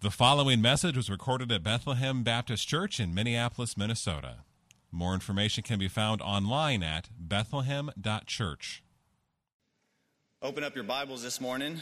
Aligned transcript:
The 0.00 0.12
following 0.12 0.62
message 0.62 0.96
was 0.96 1.10
recorded 1.10 1.50
at 1.50 1.64
Bethlehem 1.64 2.22
Baptist 2.22 2.68
Church 2.68 3.00
in 3.00 3.12
Minneapolis, 3.12 3.76
Minnesota. 3.76 4.44
More 4.92 5.12
information 5.12 5.64
can 5.64 5.80
be 5.80 5.88
found 5.88 6.22
online 6.22 6.84
at 6.84 7.08
bethlehem.church. 7.18 8.84
Open 10.40 10.62
up 10.62 10.76
your 10.76 10.84
Bibles 10.84 11.24
this 11.24 11.40
morning 11.40 11.80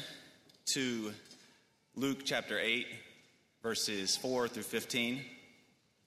to 0.72 1.12
Luke 1.94 2.20
chapter 2.24 2.58
8, 2.58 2.86
verses 3.62 4.16
4 4.16 4.48
through 4.48 4.62
15. 4.62 5.20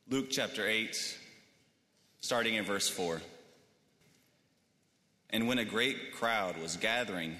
Luke 0.09 0.31
chapter 0.31 0.67
8, 0.67 0.97
starting 2.21 2.55
in 2.55 2.65
verse 2.65 2.89
4. 2.89 3.21
And 5.29 5.47
when 5.47 5.59
a 5.59 5.63
great 5.63 6.15
crowd 6.15 6.57
was 6.57 6.75
gathering, 6.75 7.35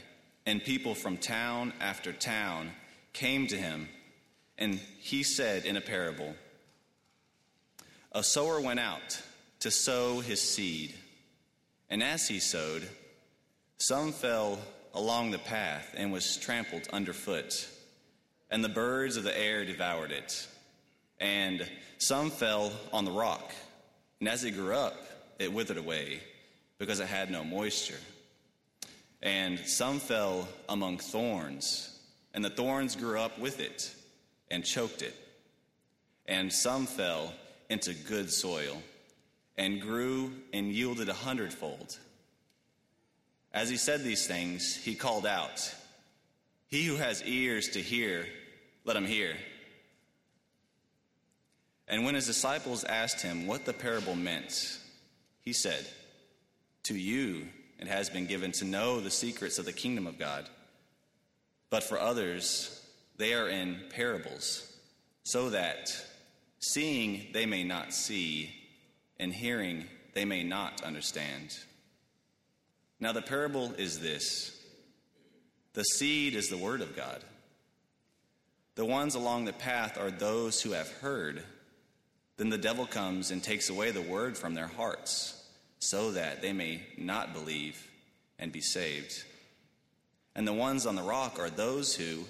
and 0.45 0.63
people 0.63 0.93
from 0.93 1.17
town 1.17 1.73
after 1.81 2.13
town 2.13 2.70
came 3.13 3.47
to 3.47 3.57
him, 3.57 3.89
and 4.60 4.80
he 5.00 5.23
said 5.23 5.66
in 5.66 5.78
a 5.78 5.82
parable 5.82 6.36
A 8.12 8.23
sower 8.23 8.62
went 8.62 8.80
out 8.80 9.20
to 9.62 9.72
sow 9.72 10.20
his 10.20 10.41
seed, 10.41 10.94
and 11.90 12.04
as 12.04 12.27
he 12.27 12.40
sowed, 12.40 12.88
some 13.77 14.12
fell 14.12 14.59
along 14.94 15.31
the 15.31 15.40
path 15.40 15.95
and 15.98 16.12
was 16.12 16.38
trampled 16.38 16.88
underfoot, 16.94 17.67
and 18.52 18.64
the 18.64 18.70
birds 18.70 19.17
of 19.17 19.23
the 19.23 19.38
air 19.38 19.66
devoured 19.66 20.12
it. 20.12 20.48
And 21.20 21.67
some 21.98 22.30
fell 22.30 22.72
on 22.94 23.05
the 23.05 23.12
rock, 23.12 23.52
and 24.20 24.30
as 24.30 24.44
it 24.44 24.52
grew 24.52 24.73
up, 24.73 24.95
it 25.38 25.52
withered 25.52 25.78
away 25.78 26.22
because 26.78 27.00
it 27.00 27.08
had 27.08 27.31
no 27.31 27.44
moisture. 27.44 28.00
And 29.22 29.59
some 29.59 30.00
fell 30.00 30.48
among 30.70 30.98
thorns, 30.98 32.00
and 32.34 32.44
the 32.44 32.50
thorns 32.50 32.95
grew 32.95 33.20
up 33.20 33.38
with 33.38 33.59
it 33.59 33.94
and 34.52 34.63
choked 34.63 35.02
it. 35.02 35.16
And 36.27 36.52
some 36.52 36.85
fell 36.85 37.34
into 37.70 37.94
good 37.94 38.31
soil 38.31 38.81
and 39.58 39.81
grew 39.81 40.31
and 40.53 40.72
yielded 40.72 41.09
a 41.09 41.14
hundredfold. 41.14 41.97
As 43.53 43.70
he 43.70 43.77
said 43.77 44.03
these 44.03 44.27
things, 44.27 44.75
he 44.75 44.95
called 44.95 45.25
out, 45.25 45.73
He 46.67 46.86
who 46.86 46.95
has 46.95 47.23
ears 47.23 47.70
to 47.70 47.81
hear, 47.81 48.27
let 48.86 48.95
him 48.95 49.05
hear. 49.05 49.36
And 51.88 52.05
when 52.05 52.16
his 52.16 52.27
disciples 52.27 52.83
asked 52.83 53.22
him 53.22 53.47
what 53.47 53.66
the 53.66 53.73
parable 53.73 54.16
meant, 54.16 54.80
he 55.42 55.53
said, 55.53 55.86
To 56.83 56.95
you 56.95 57.47
it 57.80 57.88
has 57.88 58.09
been 58.09 58.27
given 58.27 58.52
to 58.53 58.66
know 58.66 59.00
the 59.00 59.09
secrets 59.09 59.58
of 59.58 59.66
the 59.66 59.73
kingdom 59.73 60.05
of 60.05 60.20
God, 60.20 60.47
but 61.72 61.83
for 61.83 62.00
others, 62.00 62.78
they 63.20 63.34
are 63.34 63.50
in 63.50 63.78
parables, 63.89 64.66
so 65.23 65.52
that 65.52 65.94
seeing 66.59 67.28
they 67.34 67.45
may 67.45 67.64
not 67.64 67.94
see, 67.94 68.56
and 69.20 69.34
hearing 69.34 69.86
they 70.14 70.26
may 70.26 70.42
not 70.42 70.81
understand. 70.84 71.56
Now, 73.00 73.11
the 73.11 73.22
parable 73.22 73.73
is 73.78 74.00
this 74.00 74.58
the 75.73 75.84
seed 75.84 76.34
is 76.34 76.50
the 76.50 76.58
word 76.58 76.81
of 76.81 76.95
God. 76.95 77.22
The 78.76 78.86
ones 78.86 79.16
along 79.16 79.45
the 79.45 79.54
path 79.54 79.98
are 79.98 80.11
those 80.11 80.61
who 80.61 80.72
have 80.72 80.89
heard. 80.89 81.44
Then 82.38 82.50
the 82.50 82.58
devil 82.58 82.86
comes 82.86 83.31
and 83.31 83.44
takes 83.44 83.70
away 83.70 83.92
the 83.92 84.02
word 84.02 84.38
from 84.38 84.54
their 84.54 84.67
hearts, 84.67 85.45
so 85.80 86.14
that 86.14 86.42
they 86.42 86.54
may 86.54 86.83
not 86.98 87.33
believe 87.33 87.86
and 88.39 88.54
be 88.54 88.61
saved. 88.61 89.26
And 90.36 90.48
the 90.48 90.54
ones 90.54 90.86
on 90.86 90.95
the 90.95 91.04
rock 91.04 91.38
are 91.38 91.50
those 91.50 91.94
who, 91.95 92.23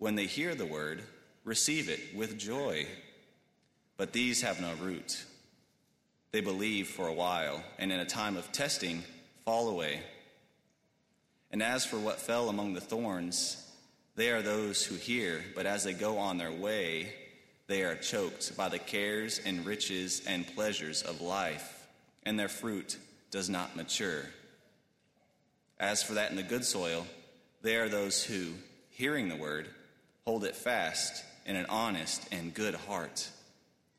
when 0.00 0.16
they 0.16 0.26
hear 0.26 0.54
the 0.54 0.66
word, 0.66 1.02
receive 1.44 1.88
it 1.88 2.00
with 2.16 2.38
joy. 2.38 2.86
But 3.98 4.12
these 4.12 4.42
have 4.42 4.60
no 4.60 4.72
root. 4.80 5.24
They 6.32 6.40
believe 6.40 6.88
for 6.88 7.06
a 7.06 7.12
while, 7.12 7.62
and 7.78 7.92
in 7.92 8.00
a 8.00 8.06
time 8.06 8.36
of 8.36 8.50
testing, 8.50 9.04
fall 9.44 9.68
away. 9.68 10.00
And 11.52 11.62
as 11.62 11.84
for 11.84 11.98
what 11.98 12.18
fell 12.18 12.48
among 12.48 12.72
the 12.72 12.80
thorns, 12.80 13.70
they 14.16 14.30
are 14.30 14.40
those 14.40 14.84
who 14.84 14.94
hear, 14.94 15.44
but 15.54 15.66
as 15.66 15.84
they 15.84 15.92
go 15.92 16.16
on 16.16 16.38
their 16.38 16.52
way, 16.52 17.12
they 17.66 17.82
are 17.82 17.94
choked 17.94 18.56
by 18.56 18.70
the 18.70 18.78
cares 18.78 19.38
and 19.44 19.66
riches 19.66 20.22
and 20.26 20.46
pleasures 20.54 21.02
of 21.02 21.20
life, 21.20 21.86
and 22.24 22.38
their 22.38 22.48
fruit 22.48 22.96
does 23.30 23.50
not 23.50 23.76
mature. 23.76 24.22
As 25.78 26.02
for 26.02 26.14
that 26.14 26.30
in 26.30 26.36
the 26.36 26.42
good 26.42 26.64
soil, 26.64 27.06
they 27.60 27.76
are 27.76 27.88
those 27.90 28.24
who, 28.24 28.54
hearing 28.88 29.28
the 29.28 29.36
word, 29.36 29.68
hold 30.30 30.44
it 30.44 30.54
fast 30.54 31.24
in 31.44 31.56
an 31.56 31.66
honest 31.68 32.24
and 32.30 32.54
good 32.54 32.76
heart, 32.76 33.28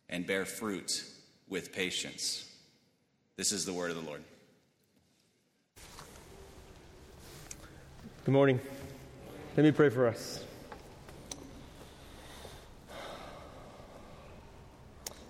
and 0.07 0.25
bear 0.25 0.45
fruit 0.45 1.03
with 1.49 1.73
patience. 1.73 2.49
This 3.35 3.51
is 3.51 3.65
the 3.65 3.73
word 3.73 3.91
of 3.91 3.97
the 3.97 4.09
Lord. 4.09 4.23
Good 8.23 8.31
morning. 8.31 8.61
Let 9.57 9.65
me 9.65 9.73
pray 9.73 9.89
for 9.89 10.07
us. 10.07 10.41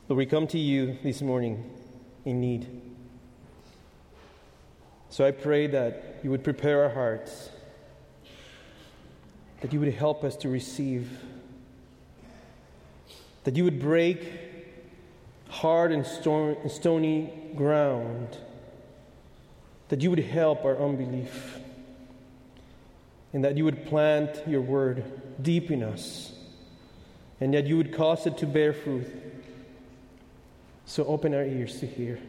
Lord, 0.07 0.19
we 0.19 0.27
come 0.27 0.45
to 0.49 0.59
you 0.59 0.99
this 1.01 1.23
morning 1.23 1.67
in 2.25 2.39
need. 2.39 2.67
So 5.09 5.25
I 5.25 5.31
pray 5.31 5.65
that 5.65 6.19
you 6.21 6.29
would 6.29 6.43
prepare 6.43 6.83
our 6.83 6.91
hearts 6.91 7.49
that 9.61 9.71
you 9.71 9.79
would 9.79 9.93
help 9.93 10.23
us 10.23 10.35
to 10.35 10.49
receive, 10.49 11.09
that 13.43 13.55
you 13.55 13.63
would 13.63 13.79
break 13.79 14.27
hard 15.49 15.91
and 15.91 16.05
stony 16.05 17.51
ground, 17.55 18.37
that 19.89 20.01
you 20.01 20.09
would 20.09 20.19
help 20.19 20.65
our 20.65 20.77
unbelief, 20.77 21.59
and 23.33 23.43
that 23.43 23.57
you 23.57 23.63
would 23.63 23.85
plant 23.85 24.41
your 24.47 24.61
word 24.61 25.03
deep 25.41 25.71
in 25.71 25.83
us, 25.83 26.33
and 27.39 27.53
that 27.53 27.65
you 27.65 27.77
would 27.77 27.93
cause 27.93 28.25
it 28.25 28.37
to 28.37 28.45
bear 28.45 28.73
fruit. 28.73 29.07
So 30.85 31.05
open 31.05 31.33
our 31.33 31.43
ears 31.43 31.79
to 31.79 31.87
hear. 31.87 32.19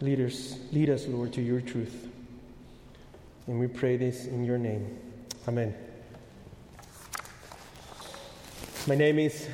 Leaders, 0.00 0.58
lead 0.72 0.90
us, 0.90 1.06
Lord, 1.06 1.32
to 1.34 1.40
your 1.40 1.60
truth. 1.60 2.08
And 3.46 3.58
we 3.60 3.68
pray 3.68 3.96
this 3.96 4.26
in 4.26 4.44
your 4.44 4.58
name. 4.58 4.98
Amen. 5.48 5.74
My 8.86 8.94
name 8.94 9.18
is 9.18 9.48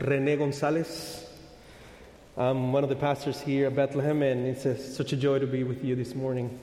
René 0.00 0.36
González. 0.36 1.26
I'm 2.36 2.72
one 2.72 2.82
of 2.82 2.90
the 2.90 2.96
pastors 2.96 3.40
here 3.40 3.68
at 3.68 3.76
Bethlehem, 3.76 4.22
and 4.22 4.48
it's 4.48 4.64
a, 4.64 4.76
such 4.76 5.12
a 5.12 5.16
joy 5.16 5.38
to 5.38 5.46
be 5.46 5.62
with 5.62 5.84
you 5.84 5.94
this 5.94 6.16
morning. 6.16 6.58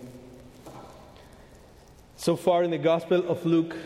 So 2.18 2.36
far 2.36 2.64
in 2.64 2.72
the 2.72 2.78
Gospel 2.78 3.26
of 3.30 3.46
Luke, 3.46 3.78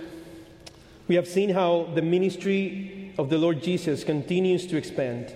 we 1.07 1.13
have 1.13 1.27
seen 1.27 1.51
how 1.51 1.91
the 1.94 2.01
ministry 2.01 3.13
of 3.19 3.29
the 3.29 3.38
Lord 3.38 3.61
Jesus 3.61 4.03
continues 4.03 4.66
to 4.66 4.75
expand. 4.75 5.31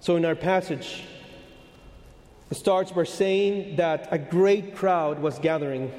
So, 0.00 0.16
in 0.16 0.24
our 0.24 0.34
passage, 0.34 1.04
it 2.50 2.56
starts 2.56 2.90
by 2.90 3.04
saying 3.04 3.76
that 3.76 4.08
a 4.10 4.18
great 4.18 4.74
crowd 4.74 5.20
was 5.20 5.38
gathering 5.38 5.92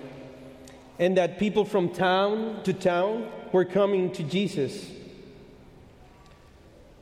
and 1.00 1.18
that 1.18 1.40
people 1.40 1.66
from 1.66 1.90
town 1.90 2.62
to 2.64 2.74
town 2.74 3.30
were 3.52 3.66
coming 3.66 4.12
to 4.12 4.24
Jesus. 4.24 4.90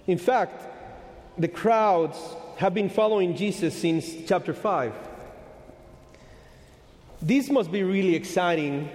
In 0.07 0.17
fact, 0.17 0.63
the 1.37 1.47
crowds 1.47 2.17
have 2.57 2.73
been 2.73 2.89
following 2.89 3.35
Jesus 3.35 3.75
since 3.77 4.13
chapter 4.27 4.53
5. 4.53 4.93
This 7.21 7.49
must 7.49 7.71
be 7.71 7.83
really 7.83 8.15
exciting 8.15 8.89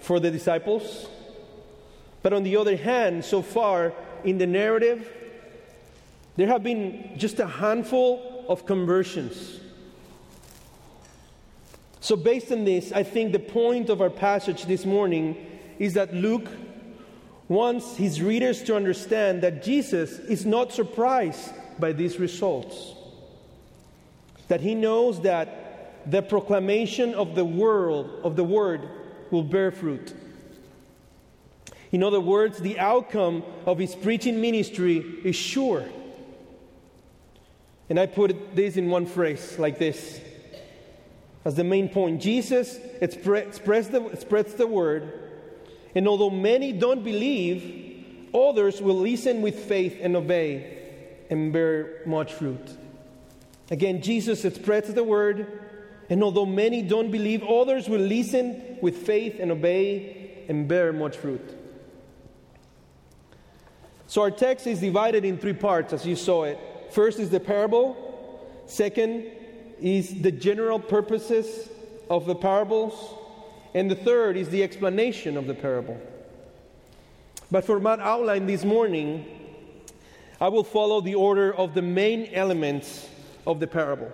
for 0.00 0.20
the 0.20 0.30
disciples. 0.30 1.08
But 2.22 2.32
on 2.32 2.42
the 2.42 2.56
other 2.56 2.76
hand, 2.76 3.24
so 3.24 3.42
far 3.42 3.92
in 4.24 4.38
the 4.38 4.46
narrative, 4.46 5.08
there 6.36 6.46
have 6.46 6.62
been 6.62 7.12
just 7.16 7.40
a 7.40 7.46
handful 7.46 8.44
of 8.48 8.64
conversions. 8.66 9.60
So, 12.02 12.16
based 12.16 12.50
on 12.50 12.64
this, 12.64 12.90
I 12.90 13.04
think 13.04 13.30
the 13.30 13.38
point 13.38 13.88
of 13.88 14.00
our 14.00 14.10
passage 14.10 14.64
this 14.64 14.84
morning 14.84 15.36
is 15.78 15.94
that 15.94 16.12
Luke 16.12 16.48
wants 17.46 17.96
his 17.96 18.20
readers 18.20 18.60
to 18.64 18.74
understand 18.74 19.40
that 19.42 19.62
Jesus 19.62 20.18
is 20.18 20.44
not 20.44 20.72
surprised 20.72 21.52
by 21.78 21.92
these 21.92 22.18
results. 22.18 22.94
That 24.48 24.60
he 24.60 24.74
knows 24.74 25.20
that 25.20 26.10
the 26.10 26.22
proclamation 26.22 27.14
of 27.14 27.36
the 27.36 27.44
world 27.44 28.10
of 28.24 28.34
the 28.34 28.42
word 28.42 28.88
will 29.30 29.44
bear 29.44 29.70
fruit. 29.70 30.12
In 31.92 32.02
other 32.02 32.20
words, 32.20 32.58
the 32.58 32.80
outcome 32.80 33.44
of 33.64 33.78
his 33.78 33.94
preaching 33.94 34.40
ministry 34.40 34.96
is 35.22 35.36
sure. 35.36 35.84
And 37.88 38.00
I 38.00 38.06
put 38.06 38.56
this 38.56 38.76
in 38.76 38.90
one 38.90 39.06
phrase 39.06 39.56
like 39.56 39.78
this 39.78 40.20
as 41.44 41.54
the 41.54 41.64
main 41.64 41.88
point. 41.88 42.20
Jesus 42.20 42.78
spreads 43.10 43.88
the, 43.88 44.16
spreads 44.18 44.54
the 44.54 44.66
word, 44.66 45.30
and 45.94 46.06
although 46.08 46.30
many 46.30 46.72
don't 46.72 47.04
believe, 47.04 48.28
others 48.34 48.80
will 48.80 48.98
listen 48.98 49.42
with 49.42 49.58
faith 49.58 49.98
and 50.00 50.16
obey 50.16 50.78
and 51.30 51.52
bear 51.52 52.02
much 52.06 52.32
fruit. 52.32 52.76
Again, 53.70 54.02
Jesus 54.02 54.42
spreads 54.42 54.92
the 54.92 55.04
word, 55.04 55.60
and 56.10 56.22
although 56.22 56.46
many 56.46 56.82
don't 56.82 57.10
believe, 57.10 57.42
others 57.42 57.88
will 57.88 58.00
listen 58.00 58.78
with 58.80 58.98
faith 58.98 59.38
and 59.40 59.50
obey 59.50 60.44
and 60.48 60.68
bear 60.68 60.92
much 60.92 61.16
fruit. 61.16 61.58
So 64.06 64.20
our 64.20 64.30
text 64.30 64.66
is 64.66 64.80
divided 64.80 65.24
in 65.24 65.38
three 65.38 65.54
parts, 65.54 65.94
as 65.94 66.04
you 66.04 66.16
saw 66.16 66.44
it. 66.44 66.58
First 66.90 67.18
is 67.18 67.30
the 67.30 67.40
parable, 67.40 67.96
second 68.66 69.24
is 69.82 70.22
the 70.22 70.30
general 70.30 70.78
purposes 70.78 71.68
of 72.08 72.26
the 72.26 72.34
parables, 72.34 73.14
and 73.74 73.90
the 73.90 73.96
third 73.96 74.36
is 74.36 74.48
the 74.48 74.62
explanation 74.62 75.36
of 75.36 75.46
the 75.46 75.54
parable. 75.54 76.00
But 77.50 77.64
for 77.64 77.80
my 77.80 78.00
outline 78.00 78.46
this 78.46 78.64
morning, 78.64 79.26
I 80.40 80.48
will 80.48 80.64
follow 80.64 81.00
the 81.00 81.14
order 81.14 81.54
of 81.54 81.74
the 81.74 81.82
main 81.82 82.30
elements 82.32 83.08
of 83.46 83.60
the 83.60 83.66
parable. 83.66 84.10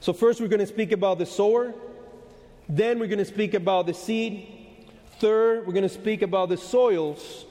So, 0.00 0.12
first, 0.12 0.40
we're 0.40 0.48
going 0.48 0.60
to 0.60 0.66
speak 0.66 0.92
about 0.92 1.18
the 1.18 1.26
sower, 1.26 1.74
then, 2.68 2.98
we're 2.98 3.06
going 3.06 3.18
to 3.18 3.24
speak 3.24 3.54
about 3.54 3.86
the 3.86 3.94
seed, 3.94 4.46
third, 5.18 5.66
we're 5.66 5.72
going 5.72 5.82
to 5.82 5.88
speak 5.88 6.22
about 6.22 6.48
the 6.48 6.56
soils, 6.56 7.44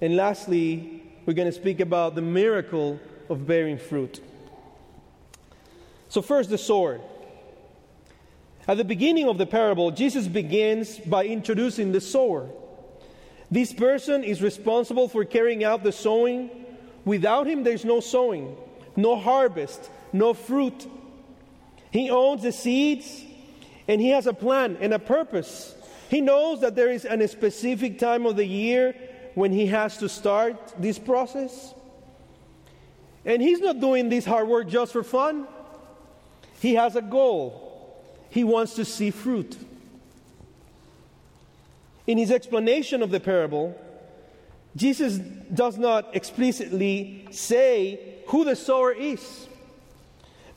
and 0.00 0.16
lastly, 0.16 1.02
we're 1.26 1.34
going 1.34 1.50
to 1.50 1.52
speak 1.52 1.80
about 1.80 2.14
the 2.14 2.22
miracle 2.22 2.98
of 3.28 3.46
bearing 3.46 3.78
fruit. 3.78 4.20
So, 6.14 6.22
first, 6.22 6.48
the 6.48 6.58
sower. 6.58 7.00
At 8.68 8.76
the 8.76 8.84
beginning 8.84 9.26
of 9.26 9.36
the 9.36 9.46
parable, 9.46 9.90
Jesus 9.90 10.28
begins 10.28 10.96
by 10.96 11.24
introducing 11.24 11.90
the 11.90 12.00
sower. 12.00 12.50
This 13.50 13.72
person 13.72 14.22
is 14.22 14.40
responsible 14.40 15.08
for 15.08 15.24
carrying 15.24 15.64
out 15.64 15.82
the 15.82 15.90
sowing. 15.90 16.50
Without 17.04 17.48
him, 17.48 17.64
there's 17.64 17.84
no 17.84 17.98
sowing, 17.98 18.56
no 18.94 19.16
harvest, 19.16 19.90
no 20.12 20.34
fruit. 20.34 20.86
He 21.90 22.10
owns 22.10 22.44
the 22.44 22.52
seeds 22.52 23.24
and 23.88 24.00
he 24.00 24.10
has 24.10 24.28
a 24.28 24.32
plan 24.32 24.78
and 24.80 24.94
a 24.94 25.00
purpose. 25.00 25.74
He 26.10 26.20
knows 26.20 26.60
that 26.60 26.76
there 26.76 26.92
is 26.92 27.04
a 27.04 27.26
specific 27.26 27.98
time 27.98 28.24
of 28.24 28.36
the 28.36 28.46
year 28.46 28.94
when 29.34 29.50
he 29.50 29.66
has 29.66 29.96
to 29.96 30.08
start 30.08 30.74
this 30.78 30.96
process. 30.96 31.74
And 33.24 33.42
he's 33.42 33.58
not 33.58 33.80
doing 33.80 34.10
this 34.10 34.24
hard 34.24 34.46
work 34.46 34.68
just 34.68 34.92
for 34.92 35.02
fun. 35.02 35.48
He 36.64 36.76
has 36.76 36.96
a 36.96 37.02
goal. 37.02 38.02
He 38.30 38.42
wants 38.42 38.72
to 38.76 38.86
see 38.86 39.10
fruit. 39.10 39.54
In 42.06 42.16
his 42.16 42.30
explanation 42.30 43.02
of 43.02 43.10
the 43.10 43.20
parable, 43.20 43.78
Jesus 44.74 45.18
does 45.18 45.76
not 45.76 46.16
explicitly 46.16 47.28
say 47.30 48.14
who 48.28 48.46
the 48.46 48.56
sower 48.56 48.92
is, 48.92 49.46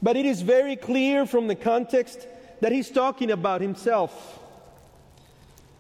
but 0.01 0.15
it 0.15 0.25
is 0.25 0.41
very 0.43 0.77
clear 0.77 1.25
from 1.25 1.47
the 1.47 1.55
context 1.55 2.25
that 2.61 2.71
he's 2.71 2.89
talking 2.89 3.29
about 3.29 3.59
himself. 3.59 4.39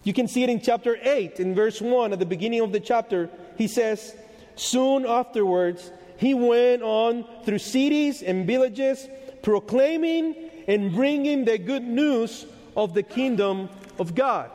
You 0.03 0.11
can 0.11 0.27
see 0.27 0.43
it 0.43 0.49
in 0.49 0.59
chapter 0.59 0.97
8, 1.01 1.39
in 1.39 1.55
verse 1.55 1.79
1, 1.79 2.11
at 2.11 2.19
the 2.19 2.25
beginning 2.25 2.59
of 2.59 2.73
the 2.73 2.81
chapter. 2.81 3.29
He 3.57 3.69
says, 3.69 4.13
Soon 4.57 5.05
afterwards, 5.05 5.89
he 6.17 6.33
went 6.33 6.81
on 6.81 7.23
through 7.45 7.59
cities 7.59 8.21
and 8.21 8.45
villages, 8.45 9.07
proclaiming 9.47 10.35
and 10.67 10.93
bringing 10.93 11.45
the 11.45 11.57
good 11.57 11.81
news 11.81 12.45
of 12.75 12.93
the 12.93 13.01
kingdom 13.01 13.69
of 13.97 14.13
God. 14.13 14.51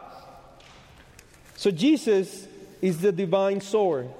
So 1.56 1.70
Jesus 1.70 2.46
is 2.82 3.00
the 3.00 3.10
divine 3.10 3.62
sword. 3.62 4.10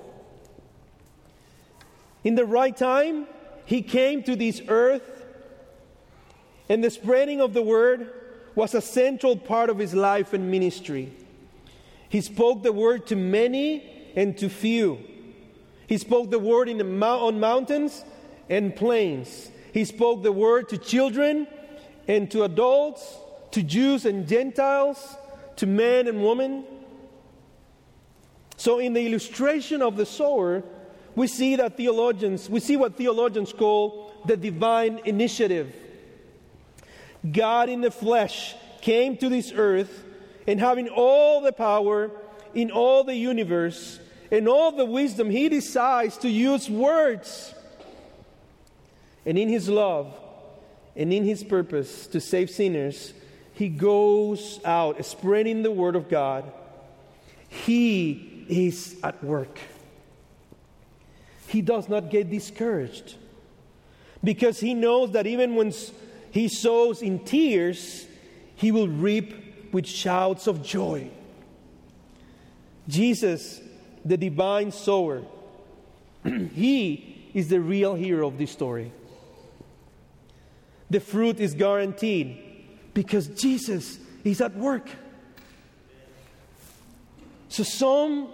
In 2.24 2.36
the 2.36 2.46
right 2.46 2.74
time, 2.74 3.26
he 3.66 3.82
came 3.82 4.22
to 4.22 4.34
this 4.34 4.62
earth, 4.66 5.26
and 6.70 6.82
the 6.82 6.88
spreading 6.88 7.42
of 7.42 7.52
the 7.52 7.60
word 7.60 8.10
was 8.54 8.72
a 8.72 8.80
central 8.80 9.36
part 9.36 9.68
of 9.68 9.76
his 9.76 9.92
life 9.92 10.32
and 10.32 10.50
ministry. 10.50 11.12
He 12.08 12.22
spoke 12.22 12.62
the 12.62 12.72
word 12.72 13.06
to 13.08 13.16
many 13.16 14.12
and 14.16 14.38
to 14.38 14.48
few. 14.48 15.00
He 15.86 15.98
spoke 15.98 16.30
the 16.30 16.38
word 16.38 16.70
in 16.70 16.78
the, 16.78 17.06
on 17.06 17.40
mountains 17.40 18.06
and 18.48 18.74
plains. 18.74 19.50
He 19.72 19.84
spoke 19.84 20.22
the 20.22 20.32
word 20.32 20.68
to 20.68 20.78
children 20.78 21.46
and 22.06 22.30
to 22.30 22.44
adults, 22.44 23.16
to 23.52 23.62
Jews 23.62 24.04
and 24.04 24.28
Gentiles, 24.28 25.16
to 25.56 25.66
men 25.66 26.08
and 26.08 26.22
women. 26.22 26.64
So, 28.56 28.78
in 28.78 28.92
the 28.92 29.06
illustration 29.06 29.82
of 29.82 29.96
the 29.96 30.06
sower, 30.06 30.62
we 31.14 31.26
see 31.26 31.56
that 31.56 31.76
theologians, 31.76 32.48
we 32.48 32.60
see 32.60 32.76
what 32.76 32.96
theologians 32.96 33.52
call 33.52 34.12
the 34.26 34.36
divine 34.36 35.00
initiative. 35.04 35.74
God 37.30 37.68
in 37.68 37.80
the 37.80 37.90
flesh 37.90 38.54
came 38.80 39.16
to 39.18 39.28
this 39.28 39.52
earth 39.54 40.04
and 40.46 40.58
having 40.58 40.88
all 40.88 41.40
the 41.40 41.52
power 41.52 42.10
in 42.54 42.70
all 42.70 43.04
the 43.04 43.14
universe 43.14 44.00
and 44.30 44.48
all 44.48 44.72
the 44.72 44.84
wisdom, 44.84 45.30
he 45.30 45.48
decides 45.48 46.16
to 46.18 46.28
use 46.28 46.68
words. 46.68 47.54
And 49.24 49.38
in 49.38 49.48
his 49.48 49.68
love, 49.68 50.14
and 50.96 51.12
in 51.12 51.24
his 51.24 51.42
purpose 51.42 52.06
to 52.08 52.20
save 52.20 52.50
sinners, 52.50 53.14
he 53.54 53.68
goes 53.68 54.60
out 54.64 55.04
spreading 55.04 55.62
the 55.62 55.70
word 55.70 55.96
of 55.96 56.08
God. 56.08 56.50
He 57.48 58.44
is 58.48 58.96
at 59.02 59.22
work. 59.22 59.58
He 61.46 61.60
does 61.60 61.88
not 61.88 62.10
get 62.10 62.30
discouraged 62.30 63.16
because 64.24 64.60
he 64.60 64.74
knows 64.74 65.12
that 65.12 65.26
even 65.26 65.54
when 65.54 65.72
he 66.30 66.48
sows 66.48 67.02
in 67.02 67.20
tears, 67.20 68.06
he 68.56 68.72
will 68.72 68.88
reap 68.88 69.72
with 69.72 69.86
shouts 69.86 70.46
of 70.46 70.62
joy. 70.62 71.10
Jesus, 72.88 73.60
the 74.04 74.16
divine 74.16 74.72
sower, 74.72 75.22
he 76.24 77.30
is 77.34 77.48
the 77.48 77.60
real 77.60 77.94
hero 77.94 78.28
of 78.28 78.38
this 78.38 78.50
story 78.50 78.92
the 80.92 81.00
fruit 81.00 81.40
is 81.40 81.54
guaranteed 81.54 82.38
because 82.94 83.26
Jesus 83.28 83.98
is 84.24 84.40
at 84.40 84.54
work. 84.54 84.88
So 87.48 87.62
some 87.62 88.28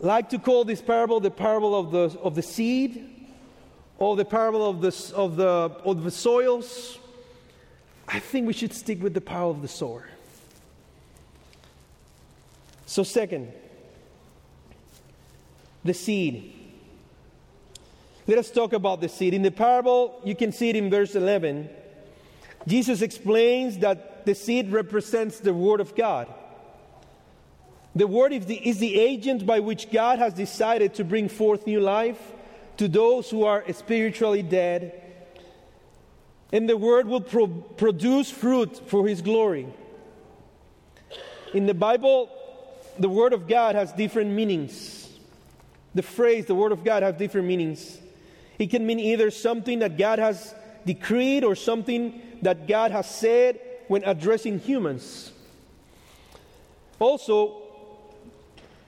like 0.00 0.28
to 0.30 0.38
call 0.38 0.64
this 0.64 0.80
parable 0.80 1.20
the 1.20 1.30
parable 1.30 1.78
of 1.78 1.90
the, 1.90 2.18
of 2.20 2.34
the 2.34 2.42
seed 2.42 3.10
or 3.98 4.16
the 4.16 4.24
parable 4.24 4.68
of 4.68 4.80
the, 4.80 5.12
of, 5.14 5.36
the, 5.36 5.44
of 5.44 6.04
the 6.04 6.10
soils. 6.10 6.98
I 8.06 8.18
think 8.18 8.46
we 8.46 8.52
should 8.52 8.72
stick 8.72 9.02
with 9.02 9.14
the 9.14 9.20
parable 9.20 9.52
of 9.52 9.62
the 9.62 9.68
sower. 9.68 10.08
So, 12.86 13.02
second, 13.02 13.52
the 15.84 15.94
seed. 15.94 16.53
Let 18.26 18.38
us 18.38 18.50
talk 18.50 18.72
about 18.72 19.00
the 19.00 19.08
seed. 19.08 19.34
In 19.34 19.42
the 19.42 19.50
parable, 19.50 20.20
you 20.24 20.34
can 20.34 20.50
see 20.50 20.70
it 20.70 20.76
in 20.76 20.90
verse 20.90 21.14
11. 21.14 21.68
Jesus 22.66 23.02
explains 23.02 23.78
that 23.78 24.24
the 24.24 24.34
seed 24.34 24.72
represents 24.72 25.40
the 25.40 25.52
Word 25.52 25.80
of 25.80 25.94
God. 25.94 26.32
The 27.94 28.06
Word 28.06 28.32
is 28.32 28.46
the, 28.46 28.56
is 28.56 28.78
the 28.78 28.98
agent 28.98 29.44
by 29.44 29.60
which 29.60 29.90
God 29.90 30.18
has 30.18 30.32
decided 30.32 30.94
to 30.94 31.04
bring 31.04 31.28
forth 31.28 31.66
new 31.66 31.80
life 31.80 32.18
to 32.78 32.88
those 32.88 33.30
who 33.30 33.44
are 33.44 33.64
spiritually 33.72 34.42
dead. 34.42 35.00
And 36.50 36.68
the 36.68 36.76
Word 36.76 37.06
will 37.06 37.20
pro- 37.20 37.46
produce 37.46 38.30
fruit 38.30 38.88
for 38.88 39.06
His 39.06 39.20
glory. 39.20 39.68
In 41.52 41.66
the 41.66 41.74
Bible, 41.74 42.30
the 42.98 43.08
Word 43.08 43.34
of 43.34 43.46
God 43.46 43.74
has 43.74 43.92
different 43.92 44.30
meanings. 44.30 45.08
The 45.94 46.02
phrase, 46.02 46.46
the 46.46 46.54
Word 46.54 46.72
of 46.72 46.82
God, 46.82 47.02
has 47.02 47.14
different 47.16 47.46
meanings. 47.46 47.98
It 48.58 48.70
can 48.70 48.86
mean 48.86 49.00
either 49.00 49.30
something 49.30 49.80
that 49.80 49.98
God 49.98 50.18
has 50.18 50.54
decreed 50.86 51.44
or 51.44 51.54
something 51.54 52.20
that 52.42 52.68
God 52.68 52.90
has 52.90 53.08
said 53.08 53.58
when 53.88 54.04
addressing 54.04 54.58
humans. 54.58 55.32
Also, 56.98 57.62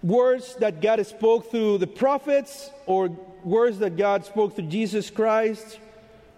words 0.03 0.55
that 0.57 0.81
God 0.81 1.05
spoke 1.07 1.51
through 1.51 1.79
the 1.79 1.87
prophets 1.87 2.71
or 2.87 3.09
words 3.45 3.79
that 3.79 3.97
God 3.97 4.25
spoke 4.25 4.55
through 4.55 4.69
Jesus 4.69 5.11
Christ, 5.11 5.79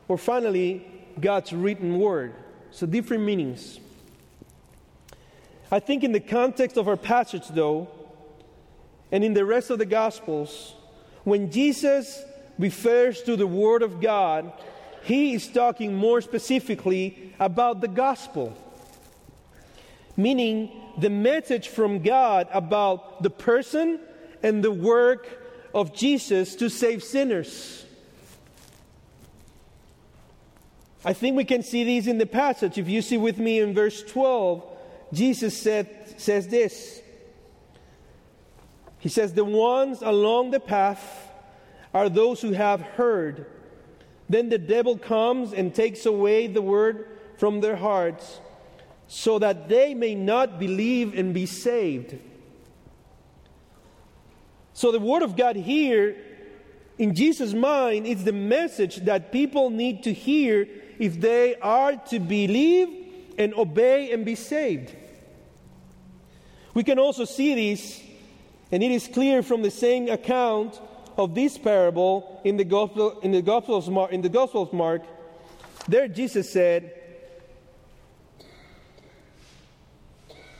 or 0.09 0.17
finally, 0.19 0.87
God's 1.21 1.53
written 1.53 1.99
word. 1.99 2.35
So, 2.71 2.87
different 2.87 3.25
meanings. 3.25 3.81
I 5.71 5.81
think, 5.81 6.05
in 6.05 6.13
the 6.13 6.21
context 6.21 6.77
of 6.77 6.89
our 6.89 6.97
passage, 6.97 7.49
though, 7.49 7.89
and 9.13 9.23
in 9.23 9.35
the 9.35 9.45
rest 9.45 9.71
of 9.71 9.79
the 9.79 9.87
Gospels, 9.87 10.75
when 11.25 11.51
Jesus 11.51 12.23
refers 12.59 13.23
to 13.23 13.37
the 13.37 13.47
Word 13.47 13.83
of 13.83 14.01
God, 14.01 14.53
he 15.03 15.35
is 15.35 15.49
talking 15.49 15.95
more 15.95 16.21
specifically 16.21 17.35
about 17.39 17.81
the 17.81 17.89
gospel, 17.89 18.57
meaning 20.17 20.71
the 20.99 21.11
message 21.11 21.69
from 21.69 22.01
God 22.01 22.49
about 22.53 23.23
the 23.23 23.31
person 23.31 24.01
and 24.43 24.63
the 24.63 24.73
work 24.73 25.27
of 25.73 25.95
Jesus 25.95 26.57
to 26.57 26.69
save 26.69 27.05
sinners. 27.05 27.87
I 31.05 31.13
think 31.13 31.37
we 31.37 31.45
can 31.45 31.63
see 31.63 31.85
these 31.85 32.07
in 32.07 32.19
the 32.19 32.27
passage. 32.27 32.77
If 32.77 32.89
you 32.89 33.03
see 33.03 33.17
with 33.17 33.39
me 33.39 33.61
in 33.61 33.73
verse 33.73 34.03
12, 34.03 34.65
Jesus 35.13 35.57
said, 35.57 36.21
says 36.21 36.49
this. 36.49 37.01
He 38.99 39.09
says, 39.09 39.33
The 39.33 39.45
ones 39.45 40.03
along 40.03 40.51
the 40.51 40.61
path 40.61 41.28
are 41.95 42.09
those 42.09 42.41
who 42.41 42.53
have 42.53 42.81
heard. 42.81 43.47
Then 44.29 44.49
the 44.49 44.59
devil 44.59 44.99
comes 44.99 45.53
and 45.53 45.75
takes 45.75 46.07
away 46.07 46.47
the 46.47 46.63
word 46.63 47.09
from 47.39 47.61
their 47.61 47.77
hearts 47.77 48.41
so 49.07 49.39
that 49.39 49.69
they 49.69 49.95
may 49.95 50.15
not 50.15 50.59
believe 50.59 51.19
and 51.19 51.33
be 51.33 51.47
saved. 51.47 52.19
So, 54.75 54.93
the 54.93 55.01
Word 55.01 55.23
of 55.23 55.35
God 55.35 55.57
here, 55.57 56.17
in 56.99 57.15
Jesus' 57.15 57.53
mind, 57.55 58.07
is 58.07 58.23
the 58.23 58.33
message 58.33 58.97
that 59.07 59.33
people 59.33 59.71
need 59.71 60.05
to 60.05 60.13
hear 60.13 60.69
if 60.99 61.21
they 61.21 61.57
are 61.57 61.97
to 61.97 62.21
believe 62.21 63.35
and 63.39 63.55
obey 63.55 64.13
and 64.13 64.25
be 64.25 64.35
saved. 64.35 64.95
We 66.75 66.85
can 66.85 66.99
also 66.99 67.25
see 67.25 67.73
this, 67.73 68.01
and 68.71 68.83
it 68.83 68.91
is 68.91 69.09
clear 69.09 69.43
from 69.43 69.63
the 69.63 69.71
same 69.71 70.09
account 70.09 70.81
of 71.19 71.35
this 71.35 71.59
parable 71.59 72.41
in 72.45 72.57
the 72.57 72.65
Gospel, 72.65 73.19
in 73.21 73.33
the 73.33 73.43
Gospel 73.43 73.77
of 73.77 73.89
Mark, 73.89 74.13
in 74.13 74.23
the 74.23 74.29
Gospel 74.29 74.63
of 74.63 74.73
Mark. 74.73 75.03
There, 75.89 76.07
Jesus 76.07 76.49
said, 76.49 76.95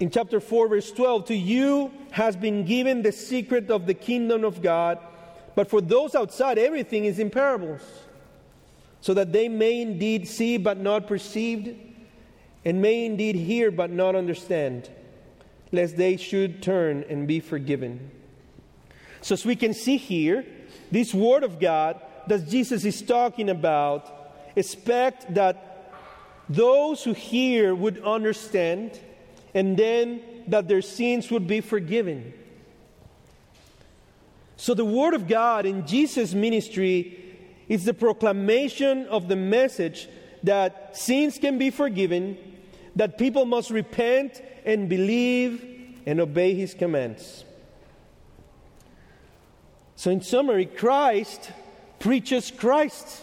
in 0.01 0.11
chapter 0.11 0.41
4, 0.41 0.69
verse 0.69 0.91
12, 0.91 1.27
To 1.27 1.35
you 1.35 1.93
has 2.11 2.37
been 2.37 2.65
given 2.65 3.03
the 3.03 3.13
secret 3.13 3.71
of 3.71 3.87
the 3.87 3.95
kingdom 3.95 4.45
of 4.45 4.61
God, 4.61 4.99
but 5.55 5.71
for 5.71 5.81
those 5.81 6.15
outside, 6.15 6.59
everything 6.59 7.05
is 7.05 7.21
in 7.21 7.31
parables, 7.31 7.83
so 9.01 9.15
that 9.15 9.33
they 9.33 9.49
may 9.49 9.81
indeed 9.81 10.27
see 10.27 10.57
but 10.57 10.79
not 10.79 11.07
perceive, 11.07 11.79
and 12.65 12.83
may 12.83 13.07
indeed 13.07 13.37
hear 13.37 13.71
but 13.71 13.91
not 13.91 14.17
understand, 14.17 14.91
lest 15.71 15.97
they 15.97 16.17
should 16.17 16.63
turn 16.63 17.05
and 17.09 17.29
be 17.29 17.39
forgiven. 17.39 18.11
So, 19.29 19.35
as 19.35 19.45
we 19.45 19.57
can 19.57 19.75
see 19.75 19.99
here, 19.99 20.47
this 20.91 21.13
word 21.13 21.45
of 21.45 21.61
God 21.61 22.01
that 22.29 22.49
Jesus 22.49 22.87
is 22.87 23.03
talking 23.03 23.51
about 23.51 24.33
expect 24.57 25.35
that 25.35 25.93
those 26.49 27.05
who 27.05 27.13
hear 27.13 27.75
would 27.75 28.03
understand 28.03 28.99
and 29.53 29.77
then 29.77 30.23
that 30.47 30.67
their 30.67 30.81
sins 30.81 31.31
would 31.31 31.47
be 31.47 31.61
forgiven. 31.61 32.33
So, 34.57 34.73
the 34.73 34.87
Word 34.87 35.13
of 35.13 35.29
God 35.29 35.67
in 35.67 35.87
Jesus' 35.87 36.33
ministry 36.33 37.37
is 37.69 37.85
the 37.85 37.93
proclamation 37.93 39.05
of 39.09 39.29
the 39.29 39.37
message 39.37 40.09
that 40.43 40.97
sins 40.97 41.37
can 41.37 41.59
be 41.59 41.69
forgiven, 41.69 42.39
that 42.97 43.19
people 43.19 43.45
must 43.45 43.69
repent 43.69 44.41
and 44.65 44.89
believe 44.89 46.01
and 46.07 46.19
obey 46.19 46.55
His 46.55 46.73
commands. 46.73 47.45
So, 49.99 50.13
in 50.13 50.23
summary, 50.23 50.67
Christ 50.67 51.51
preaches 51.99 52.53
Christ. 52.53 53.21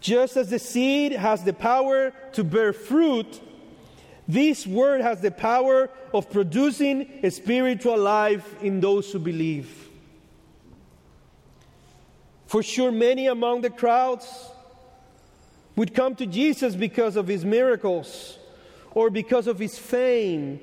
Just 0.00 0.36
as 0.36 0.50
the 0.50 0.58
seed 0.58 1.12
has 1.12 1.44
the 1.44 1.52
power 1.52 2.12
to 2.32 2.42
bear 2.42 2.72
fruit, 2.72 3.40
this 4.26 4.66
word 4.66 5.00
has 5.00 5.20
the 5.20 5.30
power 5.30 5.90
of 6.12 6.28
producing 6.28 7.20
a 7.22 7.30
spiritual 7.30 7.96
life 7.96 8.60
in 8.64 8.80
those 8.80 9.12
who 9.12 9.20
believe. 9.20 9.88
For 12.48 12.64
sure, 12.64 12.90
many 12.90 13.28
among 13.28 13.60
the 13.60 13.70
crowds 13.70 14.26
would 15.76 15.94
come 15.94 16.16
to 16.16 16.26
Jesus 16.26 16.74
because 16.74 17.14
of 17.14 17.28
his 17.28 17.44
miracles, 17.44 18.40
or 18.90 19.08
because 19.08 19.46
of 19.46 19.60
his 19.60 19.78
fame, 19.78 20.58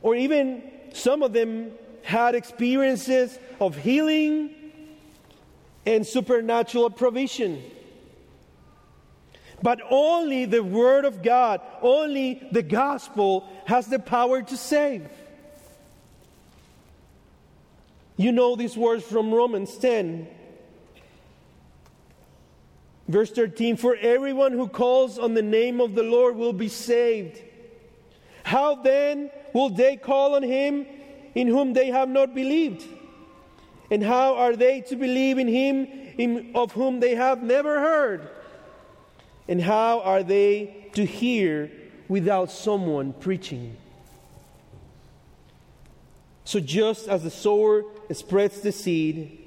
or 0.00 0.14
even 0.14 0.62
some 0.92 1.24
of 1.24 1.32
them 1.32 1.72
had 2.08 2.34
experiences 2.34 3.38
of 3.60 3.76
healing 3.76 4.48
and 5.84 6.06
supernatural 6.06 6.88
provision. 6.88 7.62
But 9.62 9.82
only 9.90 10.46
the 10.46 10.64
Word 10.64 11.04
of 11.04 11.22
God, 11.22 11.60
only 11.82 12.48
the 12.50 12.62
gospel 12.62 13.46
has 13.66 13.88
the 13.88 13.98
power 13.98 14.40
to 14.40 14.56
save. 14.56 15.06
You 18.16 18.32
know 18.32 18.56
these 18.56 18.74
words 18.74 19.04
from 19.04 19.30
Romans 19.30 19.76
10. 19.76 20.28
Verse 23.06 23.30
13 23.32 23.76
For 23.76 23.94
everyone 23.96 24.52
who 24.52 24.66
calls 24.66 25.18
on 25.18 25.34
the 25.34 25.42
name 25.42 25.78
of 25.82 25.94
the 25.94 26.04
Lord 26.04 26.36
will 26.36 26.54
be 26.54 26.68
saved. 26.68 27.38
How 28.44 28.76
then 28.76 29.30
will 29.52 29.68
they 29.68 29.96
call 29.96 30.34
on 30.36 30.42
him 30.42 30.86
in 31.38 31.46
whom 31.46 31.72
they 31.72 31.86
have 31.86 32.08
not 32.08 32.34
believed? 32.34 32.84
And 33.92 34.02
how 34.02 34.34
are 34.34 34.56
they 34.56 34.80
to 34.82 34.96
believe 34.96 35.38
in 35.38 35.46
him 35.46 35.86
in, 36.18 36.50
of 36.52 36.72
whom 36.72 36.98
they 36.98 37.14
have 37.14 37.44
never 37.44 37.78
heard? 37.78 38.28
And 39.46 39.62
how 39.62 40.00
are 40.00 40.24
they 40.24 40.90
to 40.94 41.04
hear 41.06 41.70
without 42.08 42.50
someone 42.50 43.12
preaching? 43.12 43.76
So, 46.44 46.58
just 46.58 47.06
as 47.06 47.22
the 47.22 47.30
sower 47.30 47.84
spreads 48.10 48.60
the 48.60 48.72
seed 48.72 49.38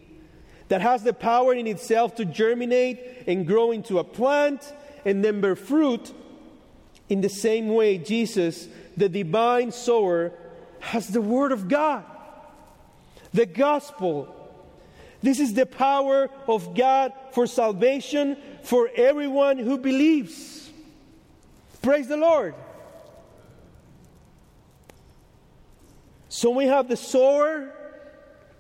that 0.70 0.80
has 0.80 1.04
the 1.04 1.14
power 1.14 1.54
in 1.54 1.68
itself 1.68 2.16
to 2.16 2.24
germinate 2.24 3.26
and 3.28 3.46
grow 3.46 3.72
into 3.72 4.00
a 4.00 4.04
plant 4.04 4.74
and 5.04 5.26
then 5.26 5.42
bear 5.42 5.58
fruit, 5.58 6.14
in 7.10 7.20
the 7.20 7.28
same 7.28 7.68
way, 7.68 7.98
Jesus, 7.98 8.70
the 8.96 9.10
divine 9.10 9.74
sower, 9.74 10.32
has 10.82 11.08
the 11.08 11.22
Word 11.22 11.52
of 11.52 11.68
God, 11.68 12.04
the 13.34 13.46
gospel. 13.46 14.36
This 15.24 15.40
is 15.40 15.54
the 15.54 15.66
power 15.66 16.30
of 16.48 16.76
God 16.76 17.14
for 17.32 17.48
salvation 17.48 18.38
for 18.64 18.90
everyone 18.96 19.58
who 19.58 19.78
believes. 19.78 20.70
Praise 21.82 22.08
the 22.08 22.18
Lord. 22.18 22.56
So 26.30 26.50
we 26.50 26.66
have 26.66 26.88
the 26.88 26.98
sower, 26.98 27.74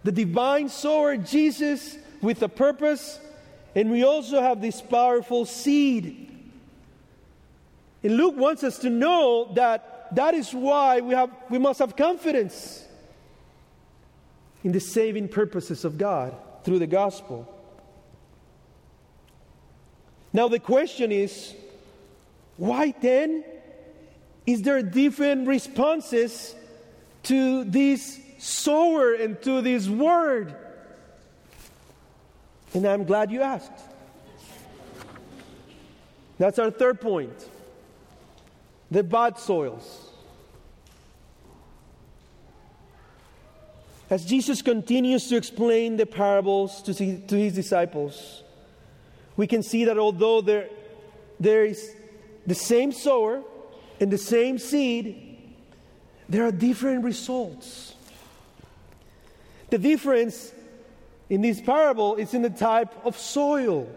the 0.03 0.11
divine 0.11 0.69
sower, 0.69 1.17
Jesus, 1.17 1.97
with 2.21 2.43
a 2.43 2.49
purpose, 2.49 3.19
and 3.75 3.89
we 3.89 4.03
also 4.03 4.41
have 4.41 4.61
this 4.61 4.81
powerful 4.81 5.45
seed. 5.45 6.27
And 8.03 8.17
Luke 8.17 8.35
wants 8.35 8.63
us 8.63 8.79
to 8.79 8.89
know 8.89 9.53
that 9.53 9.90
that 10.13 10.33
is 10.33 10.53
why 10.53 11.01
we, 11.01 11.13
have, 11.13 11.31
we 11.49 11.57
must 11.57 11.79
have 11.79 11.95
confidence 11.95 12.85
in 14.63 14.71
the 14.71 14.79
saving 14.79 15.27
purposes 15.27 15.85
of 15.85 15.97
God 15.97 16.35
through 16.63 16.79
the 16.79 16.87
gospel. 16.87 17.47
Now, 20.33 20.47
the 20.47 20.59
question 20.59 21.11
is 21.11 21.53
why 22.57 22.93
then 23.01 23.43
is 24.45 24.61
there 24.61 24.81
different 24.81 25.47
responses 25.47 26.55
to 27.23 27.63
this 27.63 28.19
sower 28.37 29.13
and 29.13 29.41
to 29.43 29.61
this 29.61 29.87
word? 29.87 30.55
And 32.73 32.85
I'm 32.85 33.03
glad 33.03 33.31
you 33.31 33.41
asked. 33.41 33.71
That's 36.37 36.57
our 36.59 36.71
third 36.71 37.01
point 37.01 37.47
the 38.89 39.03
bad 39.03 39.39
soils. 39.39 40.00
As 44.11 44.25
Jesus 44.25 44.61
continues 44.61 45.27
to 45.27 45.37
explain 45.37 45.95
the 45.95 46.05
parables 46.05 46.81
to, 46.81 46.93
to 46.93 47.35
his 47.37 47.53
disciples, 47.53 48.43
we 49.37 49.47
can 49.47 49.63
see 49.63 49.85
that 49.85 49.97
although 49.97 50.41
there, 50.41 50.67
there 51.39 51.63
is 51.63 51.95
the 52.45 52.53
same 52.53 52.91
sower 52.91 53.41
and 54.01 54.11
the 54.11 54.17
same 54.17 54.59
seed, 54.59 55.55
there 56.27 56.43
are 56.43 56.51
different 56.51 57.05
results. 57.05 57.95
The 59.69 59.77
difference 59.77 60.51
in 61.29 61.39
this 61.39 61.61
parable 61.61 62.15
is 62.15 62.33
in 62.33 62.41
the 62.41 62.49
type 62.49 62.93
of 63.05 63.17
soil. 63.17 63.89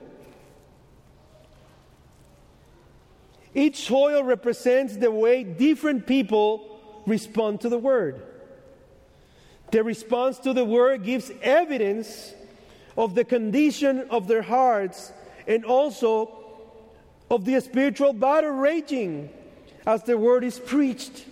Each 3.52 3.84
soil 3.84 4.22
represents 4.22 4.96
the 4.96 5.10
way 5.10 5.42
different 5.42 6.06
people 6.06 7.02
respond 7.04 7.62
to 7.62 7.68
the 7.68 7.78
word. 7.78 8.22
The 9.74 9.82
response 9.82 10.38
to 10.38 10.52
the 10.52 10.64
word 10.64 11.02
gives 11.02 11.32
evidence 11.42 12.32
of 12.96 13.16
the 13.16 13.24
condition 13.24 14.06
of 14.08 14.28
their 14.28 14.40
hearts 14.40 15.10
and 15.48 15.64
also 15.64 16.30
of 17.28 17.44
the 17.44 17.60
spiritual 17.60 18.12
battle 18.12 18.52
raging 18.52 19.30
as 19.84 20.04
the 20.04 20.16
word 20.16 20.44
is 20.44 20.60
preached. 20.60 21.24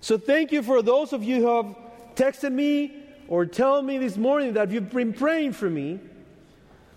So, 0.00 0.18
thank 0.18 0.50
you 0.50 0.60
for 0.60 0.82
those 0.82 1.12
of 1.12 1.22
you 1.22 1.36
who 1.36 1.46
have 1.46 1.76
texted 2.16 2.52
me 2.52 3.00
or 3.28 3.46
tell 3.46 3.80
me 3.80 3.98
this 3.98 4.16
morning 4.16 4.54
that 4.54 4.72
you've 4.72 4.90
been 4.90 5.12
praying 5.12 5.52
for 5.52 5.70
me 5.70 6.00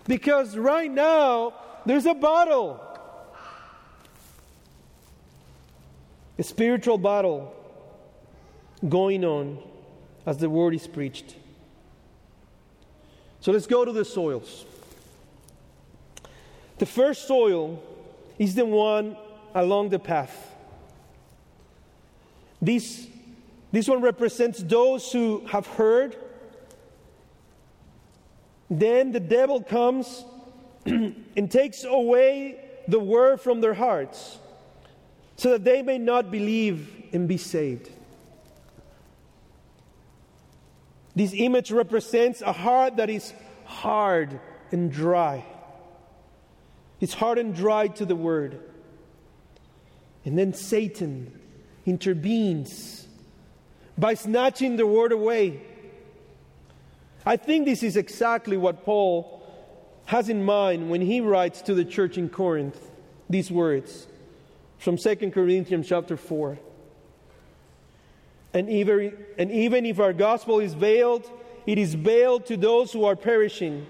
because 0.08 0.56
right 0.56 0.90
now 0.90 1.54
there's 1.86 2.06
a 2.06 2.14
battle. 2.14 2.80
A 6.40 6.42
spiritual 6.42 6.98
battle 6.98 7.54
going 8.88 9.24
on 9.24 9.58
as 10.26 10.38
the 10.38 10.48
word 10.48 10.74
is 10.74 10.86
preached. 10.86 11.36
So 13.40 13.52
let's 13.52 13.66
go 13.66 13.84
to 13.84 13.92
the 13.92 14.04
soils. 14.04 14.64
The 16.78 16.86
first 16.86 17.26
soil 17.26 17.82
is 18.38 18.54
the 18.54 18.64
one 18.64 19.16
along 19.54 19.90
the 19.90 19.98
path. 19.98 20.54
This, 22.60 23.06
this 23.72 23.88
one 23.88 24.00
represents 24.00 24.62
those 24.62 25.10
who 25.12 25.44
have 25.46 25.66
heard. 25.66 26.16
Then 28.68 29.12
the 29.12 29.20
devil 29.20 29.62
comes 29.62 30.24
and 30.86 31.50
takes 31.50 31.84
away 31.84 32.64
the 32.88 33.00
word 33.00 33.40
from 33.40 33.60
their 33.60 33.74
hearts 33.74 34.38
so 35.36 35.50
that 35.50 35.64
they 35.64 35.82
may 35.82 35.98
not 35.98 36.30
believe 36.30 37.08
and 37.12 37.26
be 37.26 37.36
saved. 37.36 37.90
This 41.20 41.34
image 41.36 41.70
represents 41.70 42.40
a 42.40 42.50
heart 42.50 42.96
that 42.96 43.10
is 43.10 43.34
hard 43.66 44.40
and 44.72 44.90
dry. 44.90 45.44
It's 46.98 47.12
hard 47.12 47.36
and 47.36 47.54
dry 47.54 47.88
to 47.88 48.06
the 48.06 48.16
word. 48.16 48.58
And 50.24 50.38
then 50.38 50.54
Satan 50.54 51.38
intervenes 51.84 53.06
by 53.98 54.14
snatching 54.14 54.76
the 54.76 54.86
word 54.86 55.12
away. 55.12 55.60
I 57.26 57.36
think 57.36 57.66
this 57.66 57.82
is 57.82 57.98
exactly 57.98 58.56
what 58.56 58.86
Paul 58.86 59.42
has 60.06 60.30
in 60.30 60.42
mind 60.42 60.88
when 60.88 61.02
he 61.02 61.20
writes 61.20 61.60
to 61.62 61.74
the 61.74 61.84
church 61.84 62.16
in 62.16 62.30
Corinth 62.30 62.80
these 63.28 63.50
words 63.50 64.06
from 64.78 64.96
2 64.96 65.16
Corinthians 65.32 65.86
chapter 65.86 66.16
4. 66.16 66.58
And 68.52 68.68
even, 68.68 69.16
and 69.38 69.50
even 69.50 69.86
if 69.86 70.00
our 70.00 70.12
gospel 70.12 70.60
is 70.60 70.74
veiled, 70.74 71.30
it 71.66 71.78
is 71.78 71.94
veiled 71.94 72.46
to 72.46 72.56
those 72.56 72.92
who 72.92 73.04
are 73.04 73.16
perishing. 73.16 73.86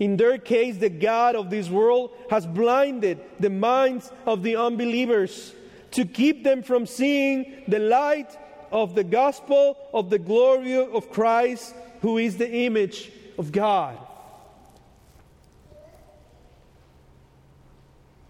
In 0.00 0.16
their 0.16 0.38
case, 0.38 0.78
the 0.78 0.88
God 0.88 1.36
of 1.36 1.48
this 1.48 1.68
world 1.68 2.10
has 2.28 2.44
blinded 2.44 3.20
the 3.38 3.50
minds 3.50 4.10
of 4.26 4.42
the 4.42 4.56
unbelievers 4.56 5.54
to 5.92 6.04
keep 6.04 6.42
them 6.42 6.62
from 6.62 6.86
seeing 6.86 7.62
the 7.68 7.78
light 7.78 8.36
of 8.72 8.94
the 8.94 9.04
gospel 9.04 9.76
of 9.92 10.10
the 10.10 10.18
glory 10.18 10.74
of 10.74 11.10
Christ, 11.10 11.74
who 12.00 12.18
is 12.18 12.36
the 12.36 12.50
image 12.50 13.12
of 13.38 13.52
God. 13.52 13.96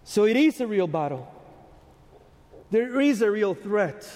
So 0.04 0.24
it 0.24 0.36
is 0.36 0.60
a 0.60 0.66
real 0.66 0.88
battle. 0.88 1.26
There 2.70 3.00
is 3.00 3.22
a 3.22 3.30
real 3.30 3.54
threat. 3.54 4.06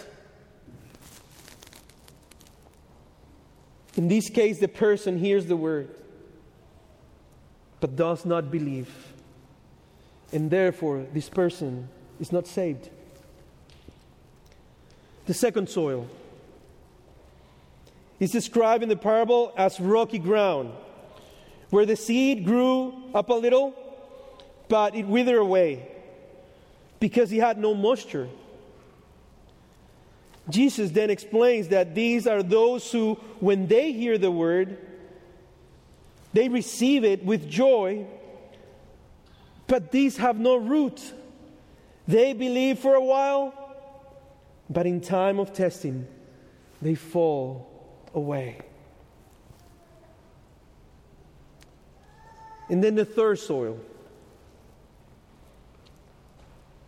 In 3.97 4.09
this 4.09 4.29
case, 4.29 4.59
the 4.59 4.69
person 4.69 5.19
hears 5.19 5.47
the 5.47 5.57
word 5.57 5.88
but 7.81 7.97
does 7.97 8.25
not 8.25 8.50
believe. 8.50 8.91
And 10.33 10.50
therefore, 10.50 11.07
this 11.12 11.29
person 11.29 11.88
is 12.21 12.33
not 12.33 12.47
saved. 12.47 12.91
The 15.26 15.35
second 15.35 15.69
soil 15.69 16.09
is 18.19 18.31
described 18.31 18.83
in 18.83 18.88
the 18.88 18.97
parable 18.97 19.53
as 19.57 19.79
rocky 19.79 20.19
ground, 20.19 20.73
where 21.71 21.85
the 21.85 21.97
seed 21.97 22.44
grew 22.44 22.94
up 23.14 23.29
a 23.29 23.35
little, 23.35 23.75
but 24.68 24.94
it 24.94 25.07
withered 25.07 25.38
away 25.38 25.87
because 26.99 27.31
he 27.31 27.38
had 27.38 27.59
no 27.59 27.75
moisture. 27.75 28.29
Jesus 30.48 30.90
then 30.92 31.11
explains 31.11 31.68
that 31.68 31.94
these 31.94 32.26
are 32.26 32.42
those 32.42 32.90
who, 32.92 33.14
when 33.40 33.66
they 33.66 33.92
hear 33.92 34.16
the 34.16 34.30
word, 34.30 34.78
they 36.32 36.48
receive 36.48 37.02
it 37.04 37.24
with 37.24 37.48
joy, 37.48 38.06
but 39.66 39.90
these 39.90 40.18
have 40.18 40.38
no 40.38 40.56
root. 40.56 41.00
They 42.06 42.32
believe 42.32 42.78
for 42.78 42.94
a 42.94 43.02
while, 43.02 43.52
but 44.70 44.87
in 44.87 45.00
time 45.00 45.40
of 45.40 45.52
testing, 45.52 46.06
they 46.80 46.94
fall 46.94 47.66
away. 48.14 48.61
And 52.68 52.82
then 52.82 52.94
the 52.94 53.04
third 53.04 53.38
soil. 53.38 53.80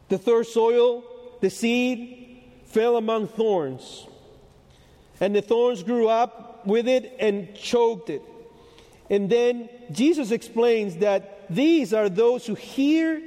The 0.08 0.18
third 0.18 0.46
soil, 0.46 1.04
the 1.40 1.50
seed 1.50 2.27
fell 2.70 2.96
among 2.96 3.28
thorns. 3.28 4.06
And 5.20 5.34
the 5.34 5.42
thorns 5.42 5.82
grew 5.82 6.08
up 6.08 6.66
with 6.66 6.86
it 6.88 7.16
and 7.18 7.54
choked 7.54 8.10
it. 8.10 8.22
And 9.10 9.28
then 9.28 9.68
Jesus 9.90 10.30
explains 10.30 10.96
that 10.96 11.46
these 11.48 11.92
are 11.92 12.08
those 12.08 12.46
who 12.46 12.54
hear 12.54 13.22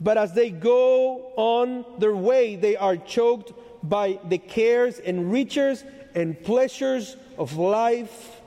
but 0.00 0.16
as 0.16 0.32
they 0.32 0.50
go 0.50 1.32
on 1.36 1.84
their 1.98 2.16
way, 2.16 2.56
they 2.56 2.74
are 2.76 2.96
choked 2.96 3.52
by 3.82 4.18
the 4.24 4.38
cares 4.38 4.98
and 4.98 5.30
riches 5.30 5.84
and 6.14 6.42
pleasures 6.42 7.16
of 7.36 7.56
life, 7.56 8.40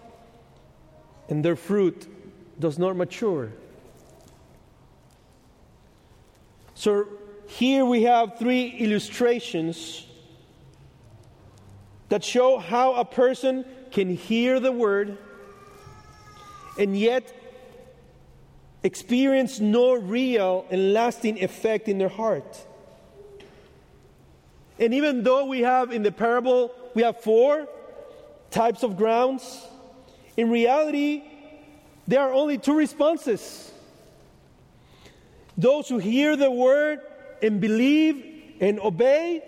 and 1.29 1.45
their 1.45 1.55
fruit 1.55 2.07
does 2.59 2.79
not 2.79 2.95
mature. 2.95 3.51
So 6.73 7.05
here 7.57 7.85
we 7.85 8.03
have 8.03 8.39
three 8.39 8.67
illustrations 8.67 10.07
that 12.09 12.23
show 12.23 12.57
how 12.57 12.95
a 12.95 13.05
person 13.05 13.63
can 13.91 14.15
hear 14.15 14.59
the 14.59 14.71
word 14.71 15.17
and 16.79 16.97
yet 16.97 17.31
experience 18.81 19.59
no 19.59 19.93
real 19.93 20.65
and 20.71 20.93
lasting 20.93 21.43
effect 21.43 21.87
in 21.87 21.99
their 21.99 22.09
heart. 22.09 22.65
And 24.79 24.91
even 24.95 25.23
though 25.23 25.45
we 25.45 25.61
have 25.61 25.91
in 25.91 26.01
the 26.01 26.11
parable, 26.11 26.71
we 26.95 27.03
have 27.03 27.21
four 27.21 27.67
types 28.49 28.81
of 28.81 28.97
grounds, 28.97 29.63
in 30.35 30.49
reality, 30.49 31.21
there 32.07 32.21
are 32.21 32.33
only 32.33 32.57
two 32.57 32.75
responses 32.75 33.69
those 35.55 35.87
who 35.87 35.99
hear 35.99 36.35
the 36.35 36.49
word 36.49 36.99
and 37.43 37.59
believe 37.59 38.25
and 38.59 38.79
obey, 38.79 39.43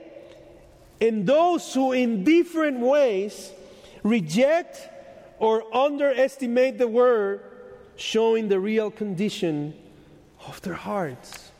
and 0.99 1.25
those 1.25 1.73
who, 1.73 1.93
in 1.93 2.23
different 2.23 2.79
ways, 2.79 3.51
reject 4.03 4.77
or 5.39 5.63
underestimate 5.75 6.77
the 6.77 6.87
word 6.87 7.41
showing 7.95 8.49
the 8.49 8.59
real 8.59 8.91
condition 8.91 9.73
of 10.45 10.61
their 10.61 10.73
hearts. 10.73 11.51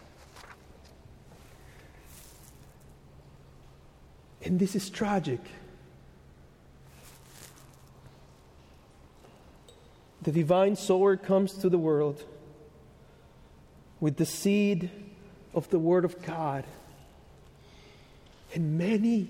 And 4.44 4.60
this 4.60 4.76
is 4.76 4.90
tragic. 4.90 5.40
The 10.22 10.32
divine 10.32 10.76
sower 10.76 11.18
comes 11.18 11.54
to 11.54 11.70
the 11.70 11.78
world 11.78 12.24
with 14.00 14.18
the 14.18 14.26
seed 14.26 14.90
of 15.56 15.70
the 15.70 15.80
Word 15.80 16.06
of 16.06 16.22
God. 16.22 16.66
And 18.54 18.78
many, 18.78 19.30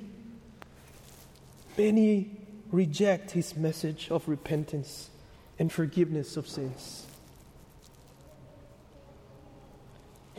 many 1.78 2.32
reject 2.72 3.32
his 3.32 3.56
message 3.56 4.10
of 4.12 4.28
repentance 4.28 5.10
and 5.58 5.72
forgiveness 5.72 6.36
of 6.36 6.48
sins. 6.48 7.06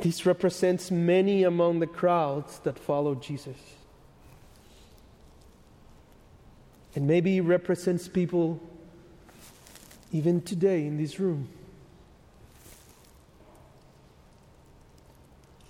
This 0.03 0.27
represents 0.27 0.91
many 0.91 1.45
among 1.45 1.79
the 1.79 1.87
crowds 1.87 2.59
that 2.61 2.79
follow 2.79 3.15
Jesus. 3.15 3.57
And 6.95 7.07
maybe 7.07 7.41
represents 7.41 8.09
people 8.09 8.61
even 10.13 10.43
today 10.43 10.87
in 10.87 10.97
this 10.99 11.19
room. 11.19 11.49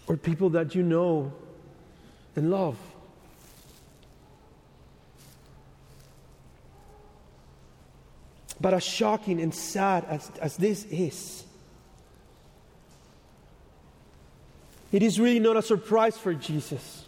Or 0.08 0.16
people 0.16 0.50
that 0.50 0.74
you 0.74 0.82
know 0.82 1.32
and 2.36 2.50
love. 2.50 2.76
But 8.60 8.74
as 8.74 8.82
shocking 8.82 9.40
and 9.40 9.54
sad 9.54 10.04
as, 10.08 10.30
as 10.40 10.56
this 10.56 10.84
is, 10.84 11.44
it 14.92 15.02
is 15.02 15.20
really 15.20 15.40
not 15.40 15.56
a 15.56 15.62
surprise 15.62 16.16
for 16.16 16.32
Jesus. 16.34 17.06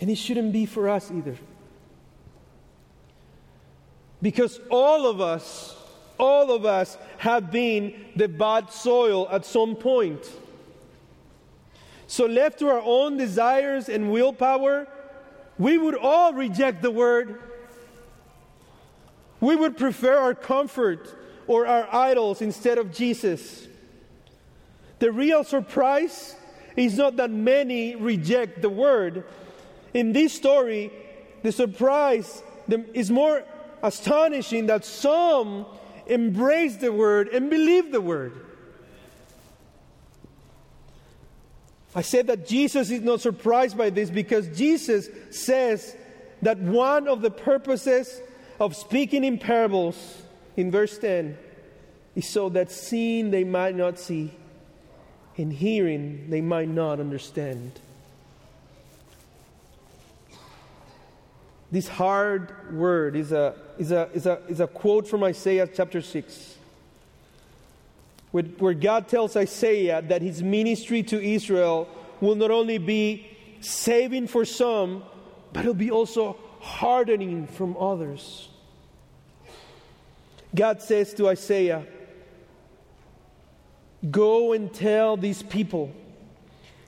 And 0.00 0.10
it 0.10 0.16
shouldn't 0.16 0.52
be 0.52 0.66
for 0.66 0.88
us 0.88 1.10
either. 1.10 1.36
Because 4.20 4.60
all 4.70 5.06
of 5.06 5.20
us, 5.20 5.76
all 6.18 6.52
of 6.52 6.64
us 6.64 6.98
have 7.18 7.50
been 7.50 7.94
the 8.16 8.28
bad 8.28 8.70
soil 8.70 9.28
at 9.30 9.44
some 9.44 9.74
point. 9.74 10.20
So, 12.08 12.24
left 12.24 12.58
to 12.60 12.68
our 12.68 12.80
own 12.80 13.18
desires 13.18 13.90
and 13.90 14.10
willpower, 14.10 14.88
we 15.58 15.76
would 15.76 15.94
all 15.94 16.32
reject 16.32 16.80
the 16.80 16.90
word. 16.90 17.38
We 19.40 19.54
would 19.54 19.76
prefer 19.76 20.16
our 20.16 20.34
comfort 20.34 21.14
or 21.46 21.66
our 21.66 21.86
idols 21.94 22.40
instead 22.40 22.78
of 22.78 22.94
Jesus. 22.94 23.68
The 25.00 25.12
real 25.12 25.44
surprise 25.44 26.34
is 26.76 26.96
not 26.96 27.16
that 27.16 27.30
many 27.30 27.94
reject 27.94 28.62
the 28.62 28.70
word. 28.70 29.24
In 29.92 30.12
this 30.14 30.32
story, 30.32 30.90
the 31.42 31.52
surprise 31.52 32.42
is 32.94 33.10
more 33.10 33.44
astonishing 33.82 34.64
that 34.66 34.86
some 34.86 35.66
embrace 36.06 36.76
the 36.76 36.90
word 36.90 37.28
and 37.28 37.50
believe 37.50 37.92
the 37.92 38.00
word. 38.00 38.47
I 41.98 42.02
said 42.02 42.28
that 42.28 42.46
Jesus 42.46 42.92
is 42.92 43.00
not 43.00 43.20
surprised 43.20 43.76
by 43.76 43.90
this 43.90 44.08
because 44.08 44.56
Jesus 44.56 45.08
says 45.32 45.96
that 46.42 46.56
one 46.58 47.08
of 47.08 47.22
the 47.22 47.30
purposes 47.32 48.20
of 48.60 48.76
speaking 48.76 49.24
in 49.24 49.36
parables 49.36 50.22
in 50.56 50.70
verse 50.70 50.96
10 50.96 51.36
is 52.14 52.28
so 52.28 52.50
that 52.50 52.70
seeing 52.70 53.32
they 53.32 53.42
might 53.42 53.74
not 53.74 53.98
see 53.98 54.30
and 55.36 55.52
hearing 55.52 56.30
they 56.30 56.40
might 56.40 56.68
not 56.68 57.00
understand. 57.00 57.80
This 61.72 61.88
hard 61.88 62.76
word 62.76 63.16
is 63.16 63.32
a, 63.32 63.56
is 63.76 63.90
a, 63.90 64.08
is 64.14 64.26
a, 64.26 64.38
is 64.46 64.60
a 64.60 64.68
quote 64.68 65.08
from 65.08 65.24
Isaiah 65.24 65.66
chapter 65.66 66.00
6, 66.00 66.57
where, 68.42 68.74
God 68.74 69.08
tells 69.08 69.36
Isaiah 69.36 70.02
that 70.02 70.22
his 70.22 70.42
ministry 70.42 71.02
to 71.04 71.20
Israel 71.20 71.88
will 72.20 72.34
not 72.34 72.50
only 72.50 72.78
be 72.78 73.26
saving 73.60 74.26
for 74.26 74.44
some, 74.44 75.02
but 75.52 75.60
it'll 75.60 75.74
be 75.74 75.90
also 75.90 76.36
hardening 76.60 77.46
from 77.46 77.76
others. 77.76 78.48
God 80.54 80.82
says 80.82 81.14
to 81.14 81.28
Isaiah, 81.28 81.86
Go 84.10 84.52
and 84.52 84.72
tell 84.72 85.16
these 85.16 85.42
people. 85.42 85.92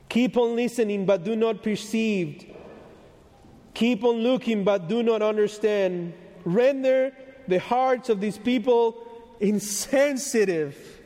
Keep 0.09 0.37
on 0.37 0.57
listening, 0.57 1.07
but 1.07 1.25
do 1.25 1.35
not 1.37 1.63
perceive. 1.63 2.47
Keep 3.75 4.05
on 4.05 4.17
looking, 4.19 4.65
but 4.65 4.89
do 4.89 5.03
not 5.03 5.23
understand. 5.23 6.13
Render 6.45 7.13
the 7.49 7.59
hearts 7.59 8.09
of 8.09 8.21
these 8.21 8.39
people 8.39 8.97
insensitive, 9.41 11.00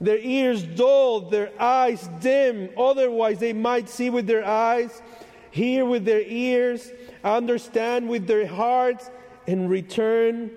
their 0.00 0.18
ears 0.18 0.62
dull, 0.62 1.20
their 1.22 1.50
eyes 1.60 2.08
dim. 2.20 2.70
Otherwise, 2.76 3.38
they 3.38 3.52
might 3.52 3.88
see 3.88 4.10
with 4.10 4.26
their 4.26 4.44
eyes, 4.44 5.02
hear 5.50 5.84
with 5.84 6.04
their 6.04 6.22
ears, 6.22 6.90
understand 7.24 8.08
with 8.08 8.26
their 8.26 8.46
hearts, 8.46 9.10
and 9.46 9.68
return 9.68 10.50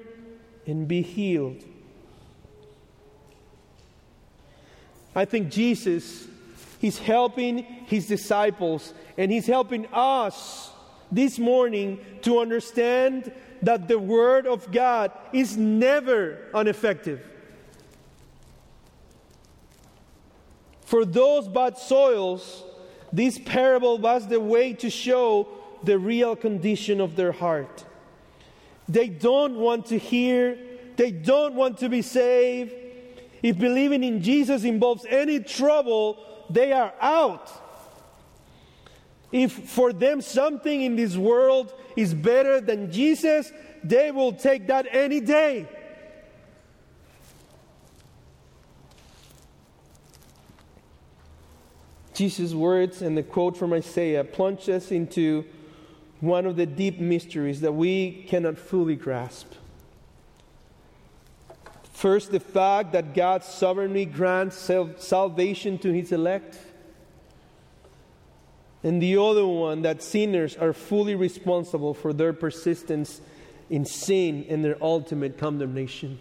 and 0.68 0.88
be 0.88 1.02
healed. 1.02 1.64
I 5.16 5.26
think 5.26 5.50
Jesus, 5.50 6.28
He's 6.80 7.00
helping 7.00 7.64
His 7.88 8.08
disciples 8.08 8.94
and 9.18 9.32
He's 9.32 9.48
helping 9.48 9.88
us 9.92 10.72
this 11.12 11.40
morning 11.40 12.00
to 12.22 12.40
understand 12.40 13.32
that 13.62 13.88
the 13.88 14.00
Word 14.00 14.48
of 14.48 14.72
God 14.72 15.12
is 15.34 15.58
never 15.58 16.38
ineffective. 16.54 17.31
For 20.92 21.06
those 21.06 21.48
bad 21.48 21.78
soils, 21.78 22.66
this 23.14 23.40
parable 23.40 23.98
was 23.98 24.28
the 24.28 24.42
way 24.42 24.74
to 24.74 24.90
show 24.90 25.48
the 25.86 25.98
real 25.98 26.36
condition 26.36 27.00
of 27.00 27.16
their 27.16 27.32
heart. 27.32 27.86
They 28.90 29.08
don't 29.08 29.56
want 29.56 29.86
to 29.86 29.98
hear, 29.98 30.58
they 30.98 31.12
don't 31.12 31.56
want 31.56 31.78
to 31.78 31.88
be 31.88 32.02
saved, 32.02 32.74
if 33.42 33.58
believing 33.58 34.04
in 34.04 34.22
Jesus 34.22 34.66
involves 34.66 35.06
any 35.08 35.40
trouble, 35.40 36.20
they 36.50 36.74
are 36.74 36.94
out. 37.00 37.50
If 39.32 39.54
for 39.54 39.94
them 39.94 40.20
something 40.20 40.82
in 40.82 40.98
this 40.98 41.16
world 41.16 41.74
is 41.96 42.14
better 42.14 42.60
than 42.60 42.92
Jesus, 42.92 43.50
they 43.82 44.12
will 44.12 44.34
take 44.34 44.68
that 44.68 44.88
any 44.92 45.22
day. 45.22 45.70
Jesus' 52.14 52.54
words 52.54 53.02
and 53.02 53.18
the 53.18 53.24
quote 53.24 53.56
from 53.58 53.74
Isaiah 53.74 54.24
plunge 54.24 54.68
us 54.70 54.92
into 54.92 55.46
one 56.20 56.46
of 56.46 56.56
the 56.56 56.66
deep 56.66 57.00
mysteries 57.00 57.62
that 57.62 57.72
we 57.72 58.24
cannot 58.28 58.58
fully 58.58 58.96
grasp. 58.96 59.54
First, 61.94 62.32
the 62.32 62.40
fact 62.40 62.94
that 62.94 63.14
God 63.14 63.44
sovereignly 63.44 64.06
grants 64.06 64.58
salvation 64.98 65.78
to 65.80 65.92
his 65.92 66.12
elect. 66.12 66.58
And 68.84 69.00
the 69.00 69.18
other 69.18 69.46
one, 69.46 69.84
that 69.84 70.02
sinners 70.02 70.56
are 70.56 70.74
fully 70.74 71.14
responsible 71.14 71.94
for 71.94 72.14
their 72.14 72.34
persistence 72.34 73.22
in 73.70 73.86
sin 73.86 74.46
and 74.50 74.66
their 74.66 74.78
ultimate 74.82 75.38
condemnation. 75.38 76.18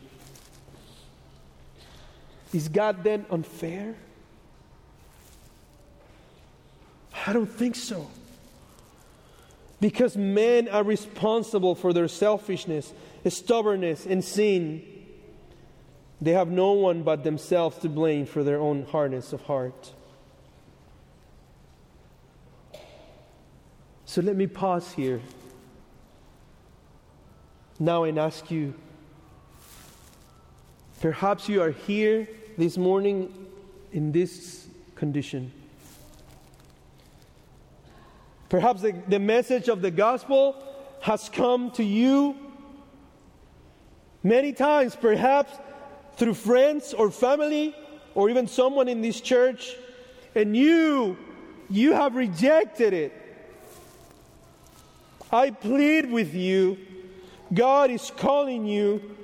Is 2.52 2.68
God 2.68 3.02
then 3.02 3.24
unfair? 3.30 3.94
I 7.26 7.32
don't 7.32 7.46
think 7.46 7.76
so. 7.76 8.10
Because 9.80 10.16
men 10.16 10.68
are 10.68 10.82
responsible 10.82 11.74
for 11.74 11.92
their 11.92 12.08
selfishness, 12.08 12.92
stubbornness, 13.28 14.06
and 14.06 14.22
sin. 14.22 14.82
They 16.20 16.32
have 16.32 16.48
no 16.48 16.72
one 16.72 17.02
but 17.02 17.24
themselves 17.24 17.78
to 17.78 17.88
blame 17.88 18.26
for 18.26 18.44
their 18.44 18.60
own 18.60 18.84
hardness 18.84 19.32
of 19.32 19.42
heart. 19.42 19.92
So 24.04 24.20
let 24.20 24.36
me 24.36 24.46
pause 24.46 24.92
here 24.92 25.20
now 27.78 28.04
and 28.04 28.18
ask 28.18 28.50
you 28.50 28.74
perhaps 31.00 31.48
you 31.48 31.62
are 31.62 31.70
here 31.70 32.28
this 32.58 32.76
morning 32.76 33.32
in 33.92 34.12
this 34.12 34.66
condition. 34.96 35.52
Perhaps 38.50 38.82
the, 38.82 38.92
the 39.08 39.20
message 39.20 39.68
of 39.68 39.80
the 39.80 39.92
gospel 39.92 40.56
has 41.00 41.28
come 41.30 41.70
to 41.70 41.84
you 41.84 42.36
many 44.22 44.52
times, 44.52 44.96
perhaps 44.96 45.56
through 46.16 46.34
friends 46.34 46.92
or 46.92 47.10
family 47.10 47.74
or 48.14 48.28
even 48.28 48.48
someone 48.48 48.88
in 48.88 49.00
this 49.00 49.20
church, 49.20 49.76
and 50.34 50.56
you, 50.56 51.16
you 51.70 51.92
have 51.92 52.16
rejected 52.16 52.92
it. 52.92 53.12
I 55.32 55.50
plead 55.50 56.10
with 56.10 56.34
you, 56.34 56.76
God 57.54 57.90
is 57.92 58.10
calling 58.16 58.66
you 58.66 59.16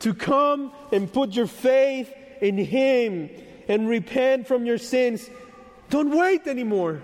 to 0.00 0.12
come 0.12 0.72
and 0.92 1.10
put 1.10 1.32
your 1.32 1.46
faith 1.46 2.12
in 2.42 2.58
Him 2.58 3.30
and 3.66 3.88
repent 3.88 4.46
from 4.46 4.66
your 4.66 4.76
sins. 4.76 5.30
Don't 5.88 6.14
wait 6.14 6.46
anymore. 6.46 7.02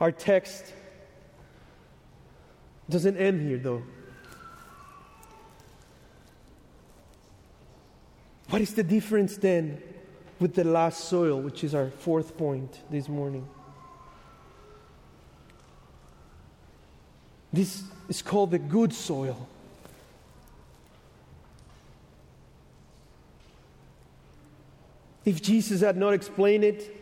Our 0.00 0.10
text 0.10 0.72
doesn't 2.88 3.16
end 3.18 3.46
here, 3.46 3.58
though. 3.58 3.82
What 8.48 8.62
is 8.62 8.74
the 8.74 8.82
difference 8.82 9.36
then 9.36 9.80
with 10.40 10.54
the 10.54 10.64
last 10.64 11.04
soil, 11.04 11.40
which 11.40 11.62
is 11.62 11.74
our 11.74 11.90
fourth 11.90 12.36
point 12.36 12.80
this 12.90 13.08
morning? 13.08 13.46
This 17.52 17.84
is 18.08 18.22
called 18.22 18.52
the 18.52 18.58
good 18.58 18.92
soil. 18.92 19.46
If 25.24 25.42
Jesus 25.42 25.82
had 25.82 25.96
not 25.96 26.14
explained 26.14 26.64
it, 26.64 26.99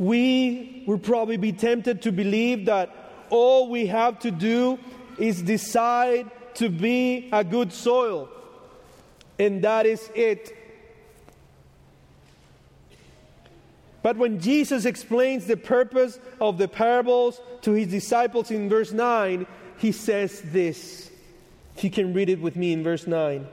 we 0.00 0.82
would 0.86 1.02
probably 1.02 1.36
be 1.36 1.52
tempted 1.52 2.00
to 2.00 2.10
believe 2.10 2.64
that 2.64 2.90
all 3.28 3.68
we 3.68 3.86
have 3.86 4.18
to 4.20 4.30
do 4.30 4.78
is 5.18 5.42
decide 5.42 6.30
to 6.54 6.70
be 6.70 7.28
a 7.32 7.44
good 7.44 7.70
soil. 7.70 8.30
And 9.38 9.62
that 9.62 9.84
is 9.84 10.10
it. 10.14 10.56
But 14.02 14.16
when 14.16 14.40
Jesus 14.40 14.86
explains 14.86 15.46
the 15.46 15.58
purpose 15.58 16.18
of 16.40 16.56
the 16.56 16.66
parables 16.66 17.38
to 17.60 17.72
his 17.72 17.88
disciples 17.88 18.50
in 18.50 18.70
verse 18.70 18.92
9, 18.92 19.46
he 19.76 19.92
says 19.92 20.40
this. 20.46 21.10
If 21.76 21.84
you 21.84 21.90
can 21.90 22.14
read 22.14 22.30
it 22.30 22.40
with 22.40 22.56
me 22.56 22.72
in 22.72 22.82
verse 22.82 23.06
9. 23.06 23.46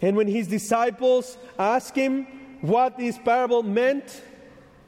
And 0.00 0.16
when 0.16 0.28
his 0.28 0.46
disciples 0.46 1.36
asked 1.58 1.94
him 1.94 2.26
what 2.62 2.96
this 2.96 3.18
parable 3.18 3.62
meant, 3.62 4.22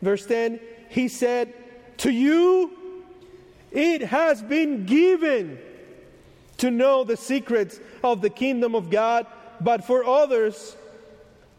verse 0.03 0.27
10, 0.27 0.61
he 0.89 1.09
said, 1.09 1.53
To 1.99 2.11
you 2.11 2.71
it 3.71 4.03
has 4.03 4.43
been 4.43 4.87
given 4.87 5.59
to 6.59 6.71
know 6.71 7.05
the 7.05 7.17
secrets 7.17 7.81
of 8.03 8.21
the 8.21 8.31
kingdom 8.31 8.75
of 8.75 8.91
God, 8.91 9.27
but 9.61 9.85
for 9.85 10.05
others, 10.05 10.77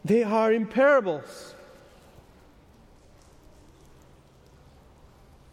they 0.04 0.22
are 0.22 0.52
in 0.52 0.66
parables. 0.66 1.54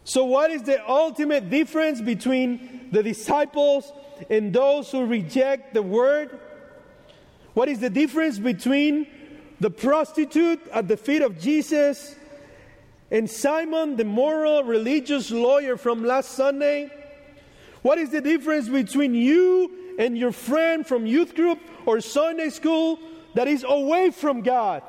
So, 0.04 0.26
what 0.26 0.50
is 0.50 0.64
the 0.64 0.88
ultimate 0.90 1.50
difference 1.50 2.02
between 2.02 2.90
the 2.92 3.04
disciples 3.04 3.94
and 4.30 4.52
those 4.52 4.92
who 4.92 5.06
reject 5.06 5.74
the 5.74 5.84
word? 5.84 6.40
What 7.54 7.70
is 7.70 7.80
the 7.80 7.90
difference 7.90 8.40
between 8.40 9.08
the 9.60 9.70
prostitute 9.70 10.62
at 10.72 10.88
the 10.88 10.98
feet 10.98 11.22
of 11.22 11.40
Jesus 11.40 12.16
and 13.12 13.30
Simon, 13.30 13.96
the 13.96 14.06
moral 14.06 14.64
religious 14.64 15.32
lawyer 15.32 15.78
from 15.78 16.04
last 16.04 16.32
Sunday? 16.32 16.92
What 17.82 17.98
is 17.98 18.12
the 18.12 18.22
difference 18.22 18.70
between 18.70 19.16
you 19.16 19.96
and 19.98 20.18
your 20.18 20.32
friend 20.32 20.86
from 20.86 21.06
youth 21.06 21.34
group 21.34 21.60
or 21.86 22.02
Sunday 22.02 22.50
school 22.50 23.00
that 23.34 23.48
is 23.48 23.66
away 23.68 24.12
from 24.12 24.42
God? 24.42 24.84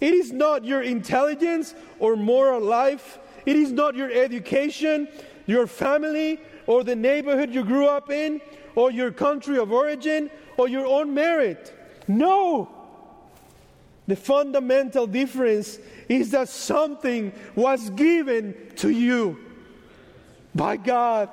It 0.00 0.14
is 0.14 0.32
not 0.32 0.64
your 0.64 0.82
intelligence 0.82 1.74
or 1.98 2.16
moral 2.16 2.60
life. 2.60 3.18
It 3.44 3.56
is 3.56 3.72
not 3.72 3.94
your 3.94 4.10
education, 4.10 5.08
your 5.46 5.66
family, 5.66 6.40
or 6.66 6.84
the 6.84 6.96
neighborhood 6.96 7.54
you 7.54 7.64
grew 7.64 7.86
up 7.86 8.10
in, 8.10 8.40
or 8.74 8.90
your 8.90 9.10
country 9.10 9.58
of 9.58 9.72
origin, 9.72 10.30
or 10.56 10.68
your 10.68 10.86
own 10.86 11.14
merit. 11.14 11.74
No! 12.08 12.75
The 14.06 14.16
fundamental 14.16 15.06
difference 15.06 15.78
is 16.08 16.30
that 16.30 16.48
something 16.48 17.32
was 17.54 17.90
given 17.90 18.54
to 18.76 18.88
you 18.88 19.38
by 20.54 20.76
God. 20.76 21.28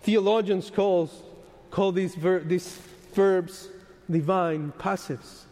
Theologians 0.00 0.70
calls, 0.70 1.22
call 1.70 1.92
these, 1.92 2.14
ver- 2.14 2.40
these 2.40 2.78
verbs 3.12 3.68
divine 4.10 4.72
passives. 4.78 5.42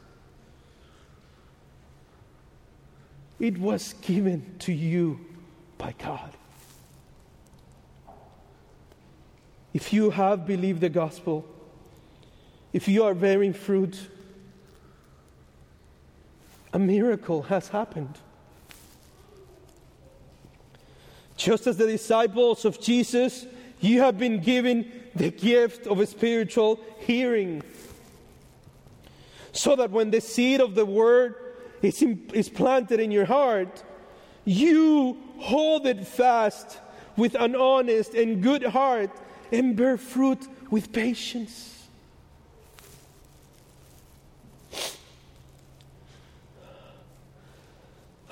It 3.38 3.58
was 3.58 3.94
given 4.02 4.56
to 4.60 4.72
you 4.72 5.20
by 5.78 5.94
God. 5.98 6.36
If 9.72 9.92
you 9.92 10.10
have 10.10 10.46
believed 10.46 10.80
the 10.80 10.88
gospel, 10.88 11.46
if 12.72 12.88
you 12.88 13.04
are 13.04 13.14
bearing 13.14 13.52
fruit, 13.52 13.98
a 16.72 16.78
miracle 16.78 17.42
has 17.42 17.68
happened. 17.68 18.18
Just 21.36 21.66
as 21.66 21.76
the 21.76 21.86
disciples 21.86 22.64
of 22.64 22.80
Jesus, 22.80 23.46
you 23.80 24.00
have 24.00 24.18
been 24.18 24.40
given 24.40 24.92
the 25.14 25.30
gift 25.30 25.86
of 25.86 26.00
a 26.00 26.06
spiritual 26.06 26.80
hearing. 26.98 27.62
So 29.52 29.74
that 29.76 29.90
when 29.90 30.10
the 30.10 30.20
seed 30.20 30.60
of 30.60 30.74
the 30.74 30.84
word 30.84 31.34
is, 31.82 32.02
in, 32.02 32.28
is 32.34 32.48
planted 32.48 33.00
in 33.00 33.10
your 33.10 33.24
heart, 33.24 33.82
you 34.44 35.16
hold 35.38 35.86
it 35.86 36.06
fast 36.06 36.78
with 37.16 37.34
an 37.34 37.56
honest 37.56 38.14
and 38.14 38.42
good 38.42 38.64
heart 38.64 39.10
and 39.52 39.76
bear 39.76 39.96
fruit 39.96 40.46
with 40.70 40.92
patience. 40.92 41.88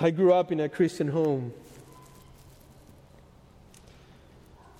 I 0.00 0.10
grew 0.10 0.32
up 0.32 0.52
in 0.52 0.60
a 0.60 0.68
Christian 0.68 1.08
home, 1.08 1.52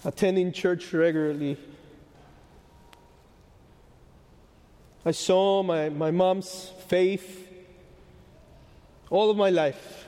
attending 0.05 0.53
church 0.53 0.93
regularly. 0.93 1.57
I 5.05 5.11
saw 5.11 5.63
my, 5.63 5.89
my 5.89 6.13
mom's 6.13 6.71
faith 6.87 7.47
all 9.11 9.31
of 9.31 9.37
my 9.37 9.51
life. 9.51 10.07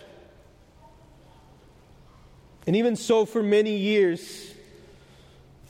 And 2.67 2.77
even 2.77 2.97
so, 2.97 3.25
for 3.25 3.43
many 3.43 3.77
years, 3.77 4.53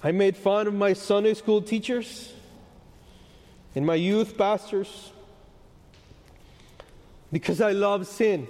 I 0.02 0.12
made 0.12 0.36
fun 0.36 0.66
of 0.66 0.72
my 0.72 0.94
Sunday 0.94 1.34
school 1.34 1.60
teachers 1.60 2.32
and 3.74 3.84
my 3.84 3.96
youth 3.96 4.38
pastors 4.38 5.12
because 7.30 7.60
I 7.60 7.72
love 7.72 8.06
sin. 8.06 8.48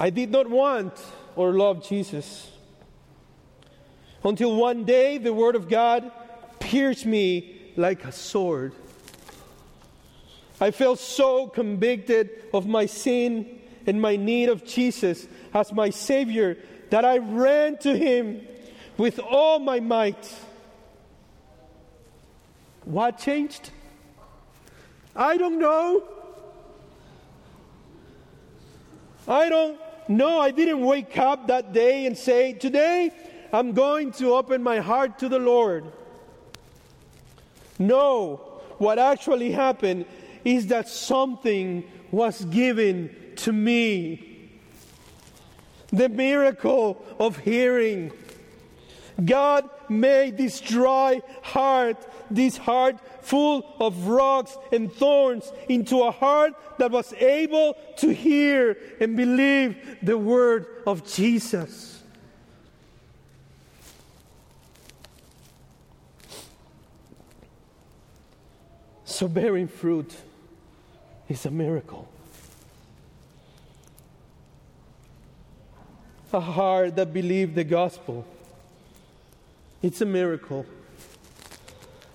I 0.00 0.08
did 0.08 0.30
not 0.30 0.48
want 0.48 0.94
or 1.36 1.52
love 1.52 1.86
Jesus. 1.86 2.50
Until 4.24 4.56
one 4.56 4.84
day 4.84 5.18
the 5.18 5.32
Word 5.32 5.56
of 5.56 5.68
God 5.68 6.10
pierced 6.58 7.04
me 7.04 7.72
like 7.76 8.04
a 8.04 8.12
sword. 8.12 8.72
I 10.58 10.70
felt 10.70 10.98
so 10.98 11.48
convicted 11.48 12.30
of 12.54 12.66
my 12.66 12.86
sin 12.86 13.60
and 13.86 14.00
my 14.00 14.16
need 14.16 14.48
of 14.48 14.64
Jesus 14.64 15.28
as 15.52 15.70
my 15.70 15.90
Savior 15.90 16.56
that 16.88 17.04
I 17.04 17.18
ran 17.18 17.76
to 17.78 17.94
Him 17.94 18.40
with 18.96 19.18
all 19.18 19.58
my 19.58 19.80
might. 19.80 20.34
What 22.84 23.18
changed? 23.18 23.70
I 25.14 25.36
don't 25.36 25.58
know. 25.58 26.04
I 29.26 29.48
don't 29.48 29.78
know. 30.08 30.40
I 30.40 30.50
didn't 30.50 30.84
wake 30.84 31.18
up 31.18 31.48
that 31.48 31.72
day 31.72 32.06
and 32.06 32.16
say, 32.16 32.52
Today 32.52 33.10
I'm 33.52 33.72
going 33.72 34.12
to 34.12 34.34
open 34.34 34.62
my 34.62 34.78
heart 34.78 35.18
to 35.20 35.28
the 35.28 35.38
Lord. 35.38 35.84
No, 37.78 38.36
what 38.78 38.98
actually 38.98 39.50
happened 39.50 40.06
is 40.44 40.68
that 40.68 40.88
something 40.88 41.84
was 42.10 42.44
given 42.46 43.14
to 43.36 43.52
me. 43.52 44.50
The 45.88 46.08
miracle 46.08 47.04
of 47.18 47.38
hearing. 47.38 48.12
God 49.24 49.68
made 49.88 50.36
this 50.36 50.60
dry 50.60 51.22
heart, 51.42 51.96
this 52.30 52.56
heart 52.56 52.96
full 53.22 53.74
of 53.80 54.08
rocks 54.08 54.56
and 54.72 54.92
thorns, 54.92 55.50
into 55.68 56.02
a 56.02 56.10
heart 56.10 56.52
that 56.78 56.90
was 56.90 57.12
able 57.14 57.76
to 57.98 58.12
hear 58.12 58.76
and 59.00 59.16
believe 59.16 59.98
the 60.02 60.18
word 60.18 60.66
of 60.86 61.06
Jesus. 61.06 62.02
So, 69.04 69.28
bearing 69.28 69.68
fruit 69.68 70.14
is 71.26 71.46
a 71.46 71.50
miracle. 71.50 72.06
A 76.34 76.40
heart 76.40 76.96
that 76.96 77.14
believed 77.14 77.54
the 77.54 77.64
gospel 77.64 78.26
it's 79.86 80.00
a 80.00 80.04
miracle. 80.04 80.66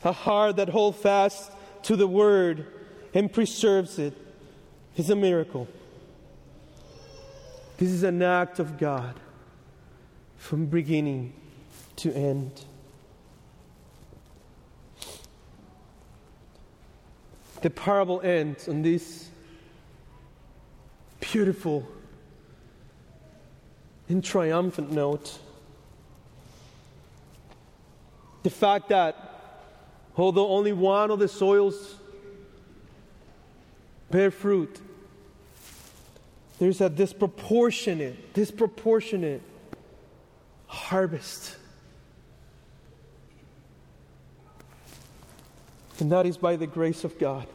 A 0.03 0.11
heart 0.11 0.57
that 0.57 0.67
holds 0.67 0.97
fast 0.97 1.53
to 1.83 1.95
the 1.95 2.05
word 2.05 2.67
and 3.13 3.31
preserves 3.31 3.97
it 3.97 4.13
is 4.97 5.09
a 5.09 5.15
miracle. 5.15 5.69
This 7.77 7.89
is 7.89 8.03
an 8.03 8.21
act 8.21 8.59
of 8.59 8.77
God 8.77 9.17
from 10.35 10.65
beginning 10.65 11.31
to 11.95 12.13
end. 12.13 12.65
The 17.61 17.69
parable 17.69 18.19
ends 18.19 18.67
on 18.67 18.81
this 18.81 19.29
beautiful 21.21 21.87
and 24.09 24.21
triumphant 24.21 24.91
note. 24.91 25.39
The 28.43 28.49
fact 28.49 28.89
that 28.89 29.15
although 30.17 30.49
only 30.49 30.73
one 30.73 31.11
of 31.11 31.19
the 31.19 31.27
soils 31.27 31.95
bear 34.09 34.31
fruit, 34.31 34.79
there's 36.59 36.81
a 36.81 36.89
disproportionate, 36.89 38.33
disproportionate 38.33 39.41
harvest. 40.67 41.55
And 45.99 46.11
that 46.11 46.25
is 46.25 46.37
by 46.37 46.55
the 46.55 46.67
grace 46.67 47.03
of 47.03 47.17
God. 47.19 47.47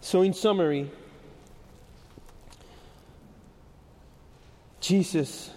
So, 0.00 0.20
in 0.20 0.34
summary, 0.34 0.90
Jesus, 4.80 5.50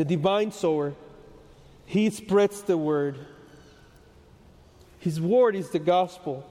the 0.00 0.04
divine 0.06 0.50
sower, 0.50 0.94
he 1.84 2.08
spreads 2.08 2.62
the 2.62 2.78
word. 2.78 3.18
His 4.98 5.20
word 5.20 5.54
is 5.54 5.68
the 5.68 5.78
gospel. 5.78 6.42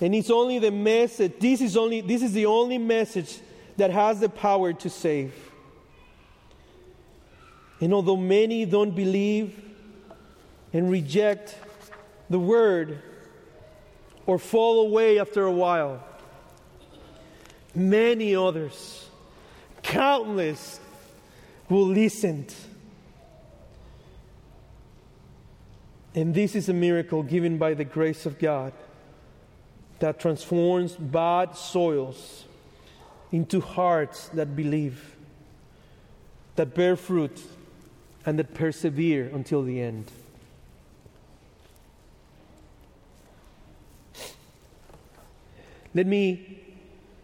And 0.00 0.14
it's 0.14 0.30
only 0.30 0.58
the 0.58 0.70
message, 0.70 1.34
this 1.40 1.60
is 1.60 1.76
only 1.76 2.00
this 2.00 2.22
is 2.22 2.32
the 2.32 2.46
only 2.46 2.78
message 2.78 3.38
that 3.76 3.90
has 3.90 4.20
the 4.20 4.30
power 4.30 4.72
to 4.72 4.88
save. 4.88 5.34
And 7.82 7.92
although 7.92 8.16
many 8.16 8.64
don't 8.64 8.96
believe 8.96 9.60
and 10.72 10.90
reject 10.90 11.54
the 12.30 12.38
word 12.38 13.02
or 14.24 14.38
fall 14.38 14.86
away 14.86 15.20
after 15.20 15.42
a 15.42 15.52
while, 15.52 16.02
many 17.74 18.34
others, 18.34 19.07
countless, 19.88 20.80
will 21.70 21.86
listen. 21.86 22.46
And 26.14 26.34
this 26.34 26.54
is 26.54 26.68
a 26.68 26.74
miracle 26.74 27.22
given 27.22 27.56
by 27.56 27.72
the 27.74 27.84
grace 27.84 28.26
of 28.26 28.38
God 28.38 28.74
that 29.98 30.20
transforms 30.20 30.94
bad 30.94 31.56
soils 31.56 32.44
into 33.32 33.60
hearts 33.60 34.28
that 34.28 34.54
believe, 34.54 35.16
that 36.56 36.74
bear 36.74 36.94
fruit, 36.94 37.40
and 38.26 38.38
that 38.38 38.52
persevere 38.52 39.30
until 39.32 39.62
the 39.62 39.80
end. 39.80 40.10
Let 45.94 46.06
me, 46.06 46.60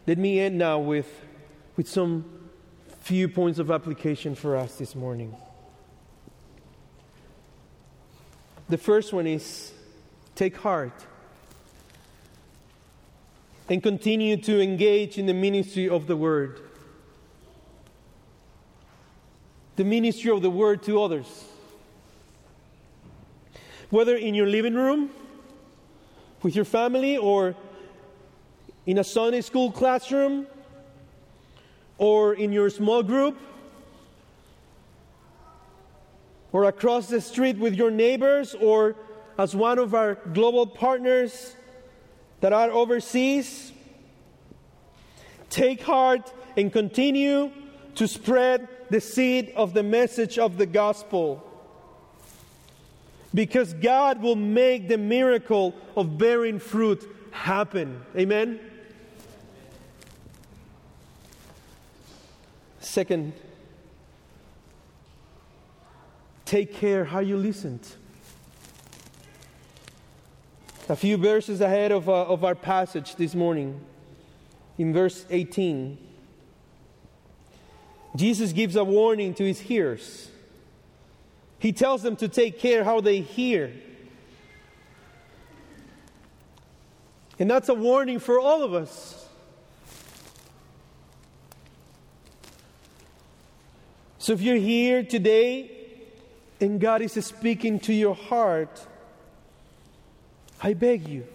let 0.06 0.16
me 0.16 0.40
end 0.40 0.56
now 0.56 0.78
with, 0.78 1.08
with 1.76 1.88
some 1.88 2.33
few 3.04 3.28
points 3.28 3.58
of 3.58 3.70
application 3.70 4.34
for 4.34 4.56
us 4.56 4.76
this 4.76 4.94
morning. 4.94 5.36
The 8.70 8.78
first 8.78 9.12
one 9.12 9.26
is 9.26 9.74
take 10.34 10.56
heart 10.56 11.04
and 13.68 13.82
continue 13.82 14.38
to 14.38 14.58
engage 14.58 15.18
in 15.18 15.26
the 15.26 15.34
ministry 15.34 15.86
of 15.86 16.06
the 16.06 16.16
Word. 16.16 16.62
The 19.76 19.84
ministry 19.84 20.30
of 20.30 20.40
the 20.40 20.48
Word 20.48 20.82
to 20.84 21.02
others. 21.02 21.44
Whether 23.90 24.16
in 24.16 24.32
your 24.32 24.46
living 24.46 24.76
room, 24.76 25.10
with 26.42 26.56
your 26.56 26.64
family, 26.64 27.18
or 27.18 27.54
in 28.86 28.96
a 28.96 29.04
Sunday 29.04 29.42
school 29.42 29.70
classroom, 29.70 30.46
or 31.98 32.34
in 32.34 32.52
your 32.52 32.70
small 32.70 33.02
group, 33.02 33.38
or 36.52 36.64
across 36.64 37.08
the 37.08 37.20
street 37.20 37.58
with 37.58 37.74
your 37.74 37.90
neighbors, 37.90 38.54
or 38.54 38.96
as 39.38 39.54
one 39.54 39.78
of 39.78 39.94
our 39.94 40.14
global 40.32 40.66
partners 40.66 41.56
that 42.40 42.52
are 42.52 42.70
overseas. 42.70 43.72
Take 45.50 45.82
heart 45.82 46.32
and 46.56 46.72
continue 46.72 47.50
to 47.96 48.08
spread 48.08 48.68
the 48.90 49.00
seed 49.00 49.52
of 49.56 49.72
the 49.74 49.82
message 49.82 50.38
of 50.38 50.58
the 50.58 50.66
gospel. 50.66 51.42
Because 53.32 53.72
God 53.72 54.22
will 54.22 54.36
make 54.36 54.88
the 54.88 54.98
miracle 54.98 55.74
of 55.96 56.18
bearing 56.18 56.58
fruit 56.58 57.08
happen. 57.32 58.04
Amen? 58.16 58.60
Second, 62.94 63.32
take 66.44 66.74
care 66.74 67.04
how 67.04 67.18
you 67.18 67.36
listened. 67.36 67.84
A 70.88 70.94
few 70.94 71.16
verses 71.16 71.60
ahead 71.60 71.90
of, 71.90 72.08
uh, 72.08 72.22
of 72.26 72.44
our 72.44 72.54
passage 72.54 73.16
this 73.16 73.34
morning, 73.34 73.80
in 74.78 74.92
verse 74.92 75.26
18, 75.28 75.98
Jesus 78.14 78.52
gives 78.52 78.76
a 78.76 78.84
warning 78.84 79.34
to 79.34 79.42
his 79.42 79.58
hearers. 79.58 80.30
He 81.58 81.72
tells 81.72 82.00
them 82.04 82.14
to 82.14 82.28
take 82.28 82.60
care 82.60 82.84
how 82.84 83.00
they 83.00 83.22
hear. 83.22 83.72
And 87.40 87.50
that's 87.50 87.68
a 87.68 87.74
warning 87.74 88.20
for 88.20 88.38
all 88.38 88.62
of 88.62 88.72
us. 88.72 89.23
So 94.24 94.32
if 94.32 94.40
you're 94.40 94.56
here 94.56 95.02
today 95.02 95.70
and 96.58 96.80
God 96.80 97.02
is 97.02 97.12
speaking 97.12 97.78
to 97.80 97.92
your 97.92 98.14
heart, 98.14 98.86
I 100.62 100.72
beg 100.72 101.06
you. 101.06 101.26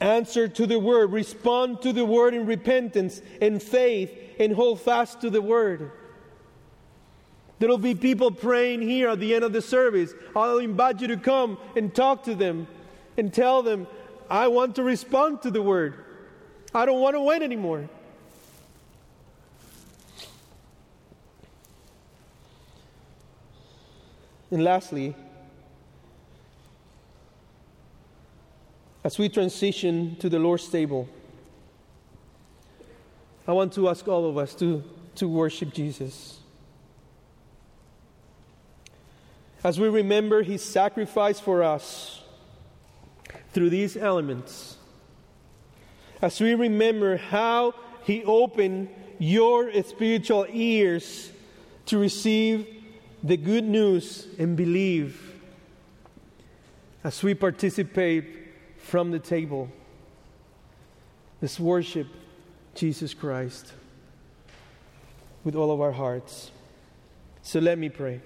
Answer 0.00 0.48
to 0.48 0.66
the 0.66 0.78
word, 0.78 1.10
respond 1.10 1.80
to 1.80 1.94
the 1.94 2.04
word 2.04 2.34
in 2.34 2.44
repentance 2.44 3.22
and 3.40 3.62
faith, 3.62 4.12
and 4.38 4.52
hold 4.52 4.82
fast 4.82 5.22
to 5.22 5.30
the 5.30 5.40
word. 5.40 5.92
There'll 7.58 7.78
be 7.78 7.94
people 7.94 8.30
praying 8.30 8.82
here 8.82 9.08
at 9.08 9.18
the 9.18 9.34
end 9.34 9.44
of 9.44 9.54
the 9.54 9.62
service. 9.62 10.12
I'll 10.36 10.58
invite 10.58 11.00
you 11.00 11.08
to 11.08 11.16
come 11.16 11.56
and 11.74 11.94
talk 11.94 12.24
to 12.24 12.34
them 12.34 12.66
and 13.16 13.32
tell 13.32 13.62
them, 13.62 13.86
I 14.28 14.48
want 14.48 14.76
to 14.76 14.82
respond 14.82 15.40
to 15.40 15.50
the 15.50 15.62
word. 15.62 16.04
I 16.74 16.84
don't 16.84 17.00
want 17.00 17.16
to 17.16 17.22
wait 17.22 17.40
anymore. 17.40 17.88
And 24.52 24.62
lastly, 24.62 25.16
As 29.04 29.18
we 29.18 29.28
transition 29.28 30.16
to 30.20 30.28
the 30.28 30.38
Lord's 30.38 30.68
table, 30.68 31.08
I 33.48 33.52
want 33.52 33.72
to 33.72 33.88
ask 33.88 34.06
all 34.06 34.28
of 34.28 34.38
us 34.38 34.54
to, 34.56 34.84
to 35.16 35.28
worship 35.28 35.74
Jesus. 35.74 36.38
As 39.64 39.80
we 39.80 39.88
remember 39.88 40.42
his 40.42 40.62
sacrifice 40.62 41.40
for 41.40 41.64
us 41.64 42.22
through 43.52 43.70
these 43.70 43.96
elements, 43.96 44.76
as 46.20 46.40
we 46.40 46.54
remember 46.54 47.16
how 47.16 47.74
he 48.04 48.22
opened 48.22 48.88
your 49.18 49.72
spiritual 49.82 50.46
ears 50.48 51.32
to 51.86 51.98
receive 51.98 52.81
the 53.22 53.36
good 53.36 53.64
news 53.64 54.26
and 54.38 54.56
believe, 54.56 55.34
as 57.04 57.22
we 57.22 57.34
participate 57.34 58.24
from 58.78 59.10
the 59.10 59.18
table. 59.18 59.70
Let's 61.40 61.58
worship 61.58 62.06
Jesus 62.74 63.14
Christ 63.14 63.72
with 65.44 65.54
all 65.54 65.70
of 65.72 65.80
our 65.80 65.92
hearts. 65.92 66.50
So 67.42 67.58
let 67.58 67.78
me 67.78 67.88
pray. 67.88 68.20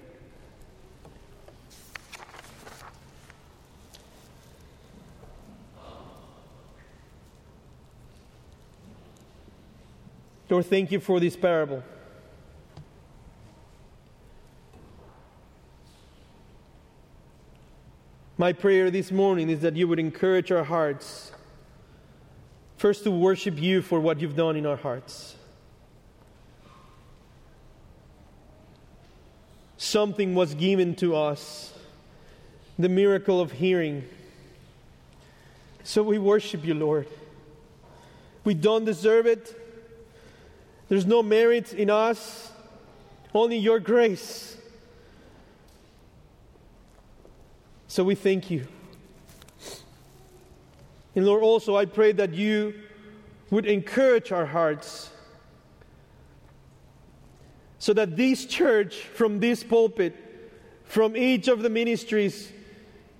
Lord, 10.49 10.65
thank 10.65 10.91
you 10.91 10.99
for 10.99 11.19
this 11.19 11.35
parable. 11.35 11.83
My 18.39 18.53
prayer 18.53 18.91
this 18.91 19.11
morning 19.11 19.49
is 19.49 19.61
that 19.61 19.75
you 19.75 19.87
would 19.87 19.97
encourage 19.97 20.51
our 20.51 20.63
hearts, 20.63 21.31
first 22.77 23.03
to 23.05 23.09
worship 23.09 23.59
you 23.59 23.81
for 23.81 23.99
what 23.99 24.21
you've 24.21 24.35
done 24.35 24.55
in 24.55 24.67
our 24.67 24.75
hearts. 24.75 25.35
Something 29.77 30.35
was 30.35 30.53
given 30.53 30.93
to 30.97 31.15
us, 31.15 31.73
the 32.77 32.89
miracle 32.89 33.41
of 33.41 33.53
hearing. 33.53 34.03
So 35.83 36.03
we 36.03 36.19
worship 36.19 36.63
you, 36.63 36.75
Lord. 36.75 37.07
We 38.43 38.53
don't 38.53 38.85
deserve 38.85 39.25
it. 39.25 39.59
There's 40.89 41.07
no 41.07 41.23
merit 41.23 41.73
in 41.73 41.89
us, 41.89 42.51
only 43.33 43.57
your 43.57 43.79
grace. 43.79 44.57
So 47.87 48.03
we 48.03 48.15
thank 48.15 48.51
you. 48.51 48.67
And 51.15 51.25
Lord, 51.25 51.41
also 51.41 51.75
I 51.75 51.85
pray 51.85 52.11
that 52.11 52.33
you 52.33 52.73
would 53.49 53.65
encourage 53.65 54.31
our 54.31 54.45
hearts 54.45 55.09
so 57.79 57.93
that 57.93 58.17
this 58.17 58.45
church, 58.45 58.97
from 58.97 59.39
this 59.39 59.63
pulpit, 59.63 60.15
from 60.83 61.15
each 61.15 61.47
of 61.47 61.61
the 61.61 61.69
ministries, 61.69 62.51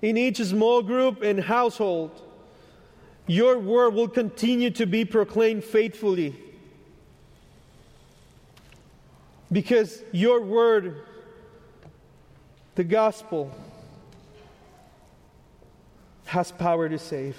in 0.02 0.16
each 0.16 0.36
small 0.38 0.82
group 0.82 1.22
and 1.22 1.40
household, 1.40 2.10
your 3.26 3.58
word 3.58 3.94
will 3.94 4.08
continue 4.08 4.70
to 4.70 4.86
be 4.86 5.04
proclaimed 5.04 5.64
faithfully. 5.64 6.36
Because 9.50 10.02
your 10.12 10.40
word, 10.40 11.02
the 12.74 12.84
gospel, 12.84 13.50
has 16.28 16.52
power 16.52 16.90
to 16.90 16.98
save. 16.98 17.38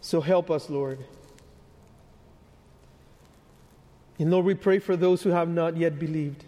So 0.00 0.20
help 0.20 0.52
us, 0.52 0.70
Lord. 0.70 1.00
And 4.20 4.30
Lord, 4.30 4.44
we 4.46 4.54
pray 4.54 4.78
for 4.78 4.96
those 4.96 5.24
who 5.24 5.30
have 5.30 5.48
not 5.48 5.76
yet 5.76 5.98
believed. 5.98 6.44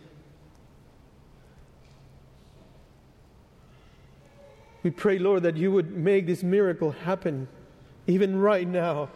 We 4.84 4.90
pray, 4.90 5.18
Lord, 5.18 5.42
that 5.42 5.56
you 5.56 5.72
would 5.72 5.90
make 5.90 6.26
this 6.26 6.44
miracle 6.44 6.92
happen 6.92 7.48
even 8.06 8.38
right 8.38 8.66
now, 8.66 9.08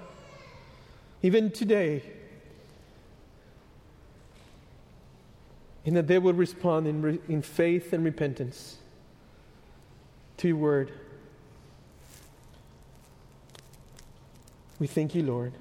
even 1.23 1.53
today. 1.53 2.03
And 5.87 5.97
that 5.97 6.09
they 6.09 6.19
would 6.19 6.37
respond 6.37 6.89
in, 6.89 7.01
re- 7.01 7.21
in 7.29 7.43
faith 7.43 7.93
and 7.93 8.05
repentance 8.05 8.79
to 10.39 10.49
your 10.49 10.57
word. 10.57 10.93
We 14.79 14.87
thank 14.87 15.15
you, 15.15 15.23
Lord. 15.23 15.53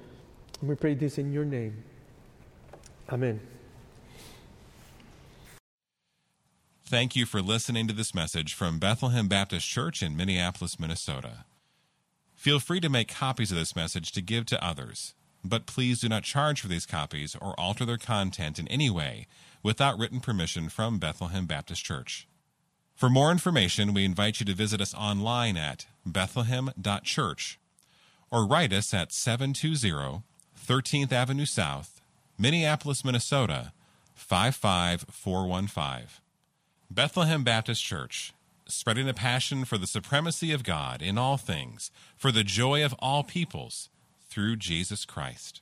And 0.60 0.68
we 0.68 0.76
pray 0.76 0.94
this 0.94 1.18
in 1.18 1.32
your 1.32 1.44
name. 1.44 1.84
Amen. 3.10 3.40
Thank 6.86 7.16
you 7.16 7.26
for 7.26 7.42
listening 7.42 7.86
to 7.88 7.94
this 7.94 8.14
message 8.14 8.54
from 8.54 8.78
Bethlehem 8.78 9.26
Baptist 9.26 9.66
Church 9.66 10.02
in 10.02 10.16
Minneapolis, 10.16 10.78
Minnesota. 10.78 11.44
Feel 12.34 12.60
free 12.60 12.80
to 12.80 12.88
make 12.88 13.08
copies 13.08 13.50
of 13.50 13.56
this 13.56 13.74
message 13.74 14.12
to 14.12 14.20
give 14.20 14.46
to 14.46 14.64
others, 14.64 15.14
but 15.42 15.66
please 15.66 16.00
do 16.00 16.08
not 16.08 16.24
charge 16.24 16.60
for 16.60 16.68
these 16.68 16.86
copies 16.86 17.34
or 17.40 17.58
alter 17.58 17.84
their 17.84 17.96
content 17.96 18.58
in 18.58 18.68
any 18.68 18.90
way 18.90 19.26
without 19.62 19.98
written 19.98 20.20
permission 20.20 20.68
from 20.68 20.98
Bethlehem 20.98 21.46
Baptist 21.46 21.84
Church. 21.84 22.28
For 22.94 23.10
more 23.10 23.30
information, 23.32 23.92
we 23.92 24.04
invite 24.04 24.38
you 24.38 24.46
to 24.46 24.54
visit 24.54 24.80
us 24.80 24.94
online 24.94 25.56
at 25.56 25.86
bethlehem.church 26.06 27.58
or 28.30 28.46
write 28.46 28.72
us 28.72 28.94
at 28.94 29.12
720 29.12 30.22
13th 30.66 31.12
Avenue 31.12 31.44
South, 31.44 32.00
Minneapolis, 32.38 33.04
Minnesota 33.04 33.72
55415. 34.14 36.08
Bethlehem 36.90 37.44
Baptist 37.44 37.82
Church, 37.84 38.32
spreading 38.66 39.08
a 39.08 39.14
passion 39.14 39.64
for 39.64 39.76
the 39.76 39.86
supremacy 39.86 40.52
of 40.52 40.62
God 40.62 41.02
in 41.02 41.18
all 41.18 41.36
things, 41.36 41.90
for 42.16 42.32
the 42.32 42.44
joy 42.44 42.84
of 42.84 42.94
all 43.00 43.24
peoples, 43.24 43.90
through 44.30 44.56
Jesus 44.56 45.04
Christ. 45.04 45.60